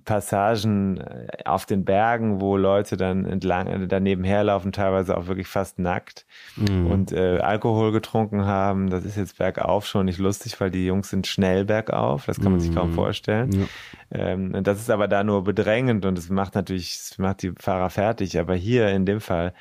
Passagen 0.03 0.97
äh, 0.97 1.27
auf 1.45 1.65
den 1.67 1.85
Bergen, 1.85 2.41
wo 2.41 2.57
Leute 2.57 2.97
dann 2.97 3.25
entlang 3.25 3.67
äh, 3.67 3.87
daneben 3.87 4.23
herlaufen, 4.23 4.71
teilweise 4.71 5.15
auch 5.15 5.27
wirklich 5.27 5.47
fast 5.47 5.77
nackt 5.77 6.25
mhm. 6.55 6.87
und 6.87 7.11
äh, 7.11 7.37
Alkohol 7.39 7.91
getrunken 7.91 8.45
haben. 8.45 8.89
Das 8.89 9.05
ist 9.05 9.15
jetzt 9.15 9.37
bergauf 9.37 9.85
schon 9.85 10.07
nicht 10.07 10.17
lustig, 10.17 10.59
weil 10.59 10.71
die 10.71 10.85
Jungs 10.85 11.09
sind 11.11 11.27
schnell 11.27 11.65
bergauf. 11.65 12.25
Das 12.25 12.37
kann 12.37 12.51
man 12.51 12.55
mhm. 12.55 12.59
sich 12.61 12.75
kaum 12.75 12.91
mhm. 12.91 12.95
vorstellen. 12.95 13.51
Ja. 13.51 13.65
Ähm, 14.11 14.63
das 14.63 14.79
ist 14.79 14.89
aber 14.89 15.07
da 15.07 15.23
nur 15.23 15.43
bedrängend 15.43 16.05
und 16.05 16.17
es 16.17 16.29
macht 16.29 16.55
natürlich, 16.55 16.95
es 16.95 17.17
macht 17.19 17.43
die 17.43 17.51
Fahrer 17.59 17.91
fertig. 17.91 18.39
Aber 18.39 18.55
hier 18.55 18.89
in 18.89 19.05
dem 19.05 19.21
Fall 19.21 19.53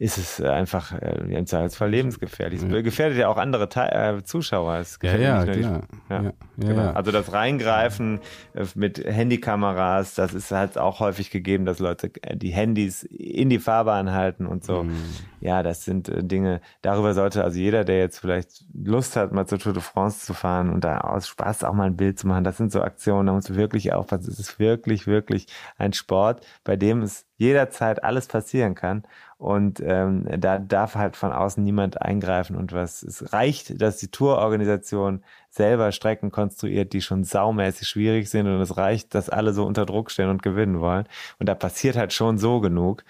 ist 0.00 0.16
es 0.16 0.40
einfach 0.40 0.94
äh, 0.94 1.36
im 1.36 1.44
Zweifelsfall 1.44 1.90
lebensgefährlich. 1.90 2.62
Es 2.62 2.82
gefährdet 2.82 3.18
ja 3.18 3.28
auch 3.28 3.36
andere 3.36 3.68
Te 3.68 3.92
äh, 3.92 4.22
Zuschauer. 4.22 4.82
Ja, 5.02 5.16
ja, 5.16 5.44
klar. 5.44 5.82
Ja, 6.08 6.22
ja, 6.22 6.32
genau. 6.56 6.82
ja, 6.84 6.92
Also 6.92 7.12
das 7.12 7.34
Reingreifen 7.34 8.18
äh, 8.54 8.64
mit 8.74 9.04
Handykameras, 9.04 10.14
das 10.14 10.32
ist 10.32 10.52
halt 10.52 10.78
auch 10.78 11.00
häufig 11.00 11.30
gegeben, 11.30 11.66
dass 11.66 11.80
Leute 11.80 12.10
äh, 12.22 12.34
die 12.34 12.48
Handys 12.48 13.02
in 13.02 13.50
die 13.50 13.58
Fahrbahn 13.58 14.12
halten 14.12 14.46
und 14.46 14.64
so. 14.64 14.84
Mhm. 14.84 14.96
Ja, 15.40 15.62
das 15.62 15.84
sind 15.84 16.08
äh, 16.08 16.22
Dinge, 16.22 16.60
darüber 16.82 17.14
sollte 17.14 17.42
also 17.42 17.58
jeder, 17.58 17.84
der 17.84 17.98
jetzt 17.98 18.18
vielleicht 18.18 18.64
Lust 18.74 19.16
hat, 19.16 19.32
mal 19.32 19.46
zur 19.46 19.58
Tour 19.58 19.72
de 19.72 19.82
France 19.82 20.24
zu 20.26 20.34
fahren 20.34 20.70
und 20.70 20.84
da 20.84 20.98
aus 20.98 21.28
Spaß 21.28 21.64
auch 21.64 21.72
mal 21.72 21.86
ein 21.86 21.96
Bild 21.96 22.18
zu 22.18 22.26
machen, 22.28 22.44
das 22.44 22.58
sind 22.58 22.70
so 22.72 22.82
Aktionen, 22.82 23.26
da 23.26 23.32
muss 23.32 23.48
man 23.48 23.58
wirklich 23.58 23.92
aufpassen. 23.92 24.30
Es 24.30 24.38
ist 24.38 24.58
wirklich, 24.58 25.06
wirklich 25.06 25.46
ein 25.78 25.92
Sport, 25.94 26.46
bei 26.64 26.76
dem 26.76 27.02
es 27.02 27.26
jederzeit 27.40 28.04
alles 28.04 28.26
passieren 28.26 28.74
kann. 28.74 29.02
Und 29.38 29.80
ähm, 29.80 30.26
da 30.38 30.58
darf 30.58 30.94
halt 30.96 31.16
von 31.16 31.32
außen 31.32 31.64
niemand 31.64 32.02
eingreifen 32.02 32.54
und 32.54 32.74
was. 32.74 33.02
Es 33.02 33.32
reicht, 33.32 33.80
dass 33.80 33.96
die 33.96 34.10
Tourorganisation 34.10 35.24
selber 35.48 35.90
Strecken 35.92 36.30
konstruiert, 36.30 36.92
die 36.92 37.00
schon 37.00 37.24
saumäßig 37.24 37.88
schwierig 37.88 38.28
sind. 38.28 38.46
Und 38.46 38.60
es 38.60 38.76
reicht, 38.76 39.14
dass 39.14 39.30
alle 39.30 39.54
so 39.54 39.64
unter 39.64 39.86
Druck 39.86 40.10
stehen 40.10 40.28
und 40.28 40.42
gewinnen 40.42 40.80
wollen. 40.80 41.08
Und 41.38 41.48
da 41.48 41.54
passiert 41.54 41.96
halt 41.96 42.12
schon 42.12 42.36
so 42.36 42.60
genug. 42.60 43.02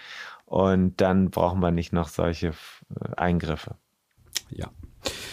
Und 0.51 1.01
dann 1.01 1.31
brauchen 1.31 1.61
wir 1.61 1.71
nicht 1.71 1.93
noch 1.93 2.09
solche 2.09 2.49
äh, 2.49 3.15
Eingriffe. 3.17 3.77
Ja. 4.49 4.69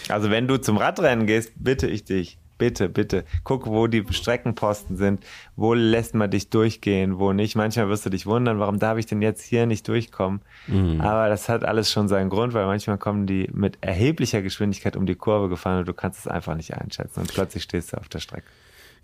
Also 0.09 0.29
wenn 0.29 0.47
du 0.47 0.57
zum 0.61 0.77
Radrennen 0.77 1.25
gehst, 1.25 1.53
bitte 1.55 1.87
ich 1.87 2.03
dich, 2.03 2.37
bitte, 2.59 2.87
bitte, 2.87 3.25
guck, 3.43 3.65
wo 3.65 3.87
die 3.87 4.05
Streckenposten 4.07 4.95
sind, 4.95 5.25
wo 5.55 5.73
lässt 5.73 6.13
man 6.13 6.29
dich 6.29 6.51
durchgehen, 6.51 7.17
wo 7.17 7.33
nicht. 7.33 7.55
Manchmal 7.55 7.89
wirst 7.89 8.05
du 8.05 8.11
dich 8.11 8.27
wundern, 8.27 8.59
warum 8.59 8.77
darf 8.77 8.99
ich 8.99 9.07
denn 9.07 9.23
jetzt 9.23 9.41
hier 9.41 9.65
nicht 9.65 9.87
durchkommen? 9.87 10.41
Mhm. 10.67 11.01
Aber 11.01 11.29
das 11.29 11.49
hat 11.49 11.65
alles 11.65 11.91
schon 11.91 12.07
seinen 12.07 12.29
Grund, 12.29 12.53
weil 12.53 12.67
manchmal 12.67 12.99
kommen 12.99 13.25
die 13.25 13.49
mit 13.51 13.79
erheblicher 13.81 14.43
Geschwindigkeit 14.43 14.95
um 14.95 15.07
die 15.07 15.15
Kurve 15.15 15.49
gefahren 15.49 15.79
und 15.79 15.87
du 15.87 15.95
kannst 15.95 16.19
es 16.19 16.27
einfach 16.27 16.55
nicht 16.55 16.75
einschätzen 16.75 17.21
und 17.21 17.33
plötzlich 17.33 17.63
stehst 17.63 17.91
du 17.91 17.97
auf 17.97 18.07
der 18.07 18.19
Strecke. 18.19 18.45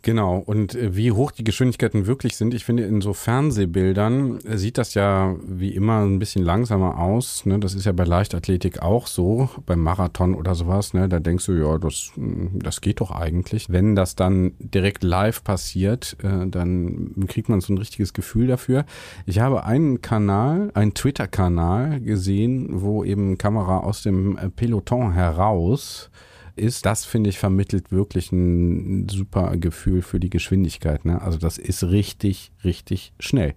Genau, 0.06 0.36
und 0.38 0.76
äh, 0.76 0.98
wie 0.98 1.14
hoch 1.14 1.32
die 1.32 1.46
Geschwindigkeiten 1.46 2.06
wirklich 2.08 2.36
sind, 2.36 2.54
ich 2.54 2.66
finde, 2.66 2.84
in 2.84 3.00
so 3.00 3.14
Fernsehbildern 3.14 4.40
äh, 4.40 4.58
sieht 4.58 4.78
das 4.78 4.96
ja 4.96 5.34
wie 5.48 5.74
immer 5.74 6.04
ein 6.04 6.20
bisschen 6.20 6.44
langsamer 6.44 7.00
aus. 7.00 7.46
Ne? 7.46 7.58
Das 7.58 7.74
ist 7.74 7.86
ja 7.86 7.94
bei 7.94 8.04
Leichtathletik 8.04 8.82
auch 8.82 9.08
so, 9.08 9.50
beim 9.66 9.80
Marathon 9.80 10.36
oder 10.36 10.56
sowas. 10.56 10.94
Ne? 10.94 11.08
Da 11.08 11.22
denkst 11.22 11.46
du, 11.46 11.54
ja, 11.54 11.78
das, 11.78 12.12
hm, 12.16 12.60
das 12.60 12.82
geht 12.82 13.00
doch 13.00 13.12
eigentlich. 13.12 13.70
Wenn 13.70 13.96
das 13.96 14.16
dann 14.16 14.52
direkt 14.60 15.06
live 15.06 15.42
passiert, 15.42 16.18
äh, 16.22 16.48
dann 16.48 17.26
kriegt 17.30 17.48
man 17.48 17.62
so 17.62 17.72
ein 17.72 17.78
richtiges 17.78 18.12
Gefühl 18.12 18.48
dafür. 18.48 18.86
Ich 19.26 19.40
habe 19.40 19.64
einen 19.64 20.02
Kanal, 20.02 20.70
einen 20.74 20.94
Twitter-Kanal 20.94 22.02
gesehen, 22.02 22.82
wo 22.82 23.06
eben 23.06 23.38
Kamera 23.38 23.78
aus 23.78 24.04
dem 24.04 24.38
Peloton 24.58 25.14
heraus 25.14 26.12
ist, 26.56 26.86
das 26.86 27.06
finde 27.06 27.30
ich 27.30 27.40
vermittelt 27.40 27.92
wirklich 27.92 28.32
ein 28.32 29.08
super 29.10 29.58
Gefühl 29.58 30.02
für 30.02 30.20
die 30.20 30.30
Geschwindigkeit. 30.30 31.06
Ne? 31.06 31.22
Also 31.22 31.38
das 31.38 31.58
ist 31.58 31.84
richtig, 31.84 32.52
richtig 32.64 33.14
schnell. 33.20 33.54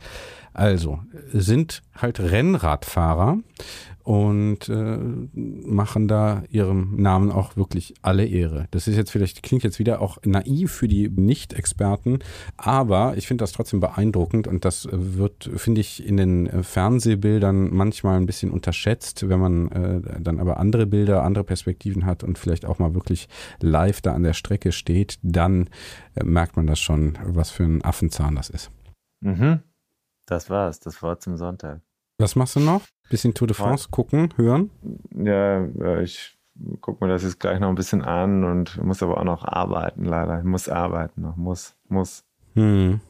Also 0.55 1.01
sind 1.33 1.83
halt 1.95 2.21
Rennradfahrer 2.21 3.39
und 4.07 4.69
äh, 4.69 4.99
machen 5.35 6.07
da 6.07 6.45
ihrem 6.49 6.95
Namen 6.95 7.33
auch 7.33 7.57
wirklich 7.57 7.95
alle 8.03 8.25
Ehre. 8.25 8.69
Das 8.71 8.87
ist 8.87 8.97
jetzt 8.97 9.11
vielleicht, 9.11 9.43
klingt 9.43 9.65
jetzt 9.65 9.81
wieder 9.81 10.01
auch 10.01 10.19
naiv 10.25 10.71
für 10.71 10.87
die 10.87 11.09
Nicht-Experten, 11.09 12.21
aber 12.57 13.17
ich 13.17 13.27
finde 13.27 13.43
das 13.43 13.51
trotzdem 13.51 13.81
beeindruckend 13.81 14.47
und 14.47 14.65
das 14.65 14.87
wird, 14.93 15.51
finde 15.57 15.81
ich, 15.81 16.07
in 16.07 16.19
den 16.19 16.63
Fernsehbildern 16.63 17.75
manchmal 17.75 18.17
ein 18.19 18.27
bisschen 18.27 18.53
unterschätzt, 18.53 19.29
wenn 19.29 19.41
man 19.41 19.73
äh, 19.73 20.21
dann 20.21 20.39
aber 20.39 20.59
andere 20.59 20.87
Bilder, 20.87 21.25
andere 21.25 21.43
Perspektiven 21.43 22.07
hat 22.07 22.23
und 22.23 22.39
vielleicht 22.39 22.65
auch 22.65 22.79
mal 22.79 22.95
wirklich 22.95 23.29
live 23.61 24.03
da 24.03 24.15
an 24.15 24.23
der 24.23 24.35
Strecke 24.35 24.71
steht, 24.71 25.19
dann 25.23 25.69
äh, 26.15 26.23
merkt 26.23 26.55
man 26.55 26.69
das 26.69 26.79
schon, 26.79 27.19
was 27.25 27.51
für 27.51 27.65
ein 27.65 27.85
Affenzahn 27.85 28.37
das 28.37 28.51
ist. 28.51 28.71
Mhm. 29.21 29.63
Das 30.27 30.49
war's, 30.49 30.79
das 30.79 31.03
Wort 31.03 31.23
zum 31.23 31.37
Sonntag. 31.37 31.81
Was 32.19 32.35
machst 32.35 32.57
du 32.57 32.61
noch? 32.61 32.83
Bisschen 33.11 33.35
Tour 33.35 33.47
de 33.47 33.55
France 33.55 33.89
gucken, 33.91 34.31
hören? 34.37 34.71
Ja, 35.15 36.01
ich 36.01 36.39
gucke 36.81 37.05
mir 37.05 37.13
das 37.13 37.23
jetzt 37.23 37.41
gleich 37.41 37.61
noch 37.61 37.69
ein 37.69 37.75
bisschen 37.75 38.03
an 38.03 38.45
und 38.45 38.83
muss 38.83 39.03
aber 39.03 39.19
auch 39.19 39.25
noch 39.25 39.45
arbeiten, 39.45 40.05
leider. 40.05 40.39
Ich 40.39 40.45
muss 40.45 40.69
arbeiten 40.69 41.21
noch, 41.21 41.37
muss, 41.37 41.77
muss. 41.89 42.25
Hm. 42.55 43.01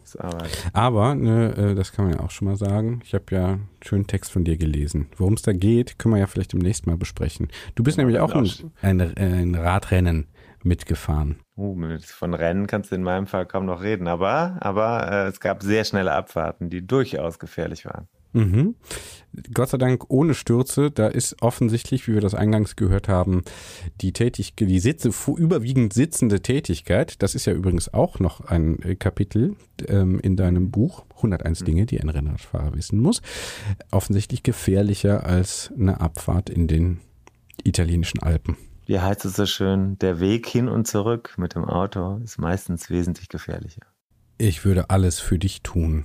Aber, 0.73 1.14
ne, 1.14 1.55
äh, 1.57 1.75
das 1.77 1.92
kann 1.92 2.07
man 2.07 2.14
ja 2.14 2.21
auch 2.21 2.33
schon 2.33 2.49
mal 2.49 2.57
sagen, 2.57 3.01
ich 3.05 3.14
habe 3.14 3.25
ja 3.31 3.47
einen 3.47 3.69
schönen 3.81 4.09
Text 4.09 4.33
von 4.33 4.42
dir 4.42 4.57
gelesen. 4.57 5.09
Worum 5.16 5.35
es 5.35 5.42
da 5.42 5.53
geht, 5.53 6.01
können 6.01 6.14
wir 6.14 6.19
ja 6.19 6.27
vielleicht 6.27 6.53
demnächst 6.53 6.88
mal 6.88 6.97
besprechen. 6.97 7.49
Du 7.77 7.85
bist 7.85 7.97
ja, 7.97 8.03
nämlich 8.03 8.21
auch 8.21 8.35
ein, 8.35 8.51
ein, 8.83 9.16
ein 9.16 9.55
Radrennen 9.55 10.27
mitgefahren. 10.64 11.38
Uh, 11.57 11.77
von 12.01 12.35
Rennen 12.35 12.66
kannst 12.66 12.90
du 12.90 12.97
in 12.97 13.05
meinem 13.05 13.29
Fall 13.29 13.47
kaum 13.47 13.66
noch 13.66 13.83
reden, 13.83 14.09
aber, 14.09 14.57
aber 14.59 15.12
äh, 15.12 15.29
es 15.29 15.38
gab 15.38 15.62
sehr 15.62 15.85
schnelle 15.85 16.12
Abfahrten, 16.12 16.69
die 16.69 16.85
durchaus 16.85 17.38
gefährlich 17.38 17.85
waren. 17.85 18.09
Mhm. 18.37 18.75
Gott 19.53 19.70
sei 19.70 19.79
Dank 19.79 20.05
ohne 20.09 20.35
Stürze. 20.35 20.90
Da 20.90 21.09
ist 21.09 21.42
offensichtlich, 21.42 22.07
wie 22.07 22.14
wir 22.14 22.20
das 22.20 22.35
eingangs 22.35 22.77
gehört 22.77 23.09
haben, 23.09 23.42
die 24.01 24.12
Tätigkeit, 24.12 24.68
die 24.68 24.79
Sitze, 24.79 25.11
überwiegend 25.37 25.92
sitzende 25.92 26.40
Tätigkeit. 26.40 27.22
Das 27.22 27.35
ist 27.35 27.46
ja 27.46 27.53
übrigens 27.53 27.92
auch 27.92 28.18
noch 28.18 28.40
ein 28.42 28.81
äh, 28.83 28.94
Kapitel 28.94 29.57
ähm, 29.88 30.20
in 30.20 30.37
deinem 30.37 30.70
Buch 30.70 31.05
101 31.16 31.64
Dinge, 31.64 31.87
die 31.87 32.01
ein 32.01 32.09
Rennradfahrer 32.09 32.75
wissen 32.75 33.01
muss. 33.01 33.22
Offensichtlich 33.90 34.42
gefährlicher 34.42 35.25
als 35.25 35.72
eine 35.79 36.01
Abfahrt 36.01 36.51
in 36.51 36.68
den 36.68 37.01
italienischen 37.64 38.22
Alpen. 38.22 38.57
Wie 38.87 39.01
heißt 39.01 39.25
es 39.25 39.35
so 39.35 39.46
schön? 39.46 39.99
Der 39.99 40.20
Weg 40.20 40.46
hin 40.46 40.68
und 40.68 40.87
zurück 40.87 41.35
mit 41.38 41.55
dem 41.55 41.64
Auto 41.64 42.20
ist 42.22 42.38
meistens 42.38 42.88
wesentlich 42.90 43.29
gefährlicher. 43.29 43.83
Ich 44.38 44.64
würde 44.64 44.90
alles 44.90 45.18
für 45.18 45.38
dich 45.38 45.62
tun. 45.62 46.05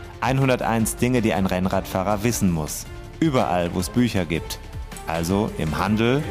101 0.21 0.97
Dinge, 0.97 1.21
die 1.21 1.33
ein 1.33 1.45
Rennradfahrer 1.45 2.23
wissen 2.23 2.51
muss. 2.51 2.85
Überall, 3.19 3.73
wo 3.73 3.79
es 3.79 3.89
Bücher 3.89 4.25
gibt. 4.25 4.59
Also 5.07 5.51
im 5.57 5.77
Handel 5.77 6.23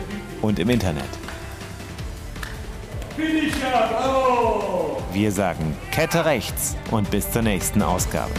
und 0.42 0.58
im 0.58 0.70
Internet. 0.70 1.08
Wir 5.12 5.32
sagen 5.32 5.76
Kette 5.90 6.24
rechts 6.24 6.76
und 6.90 7.10
bis 7.10 7.30
zur 7.30 7.42
nächsten 7.42 7.82
Ausgabe. 7.82 8.32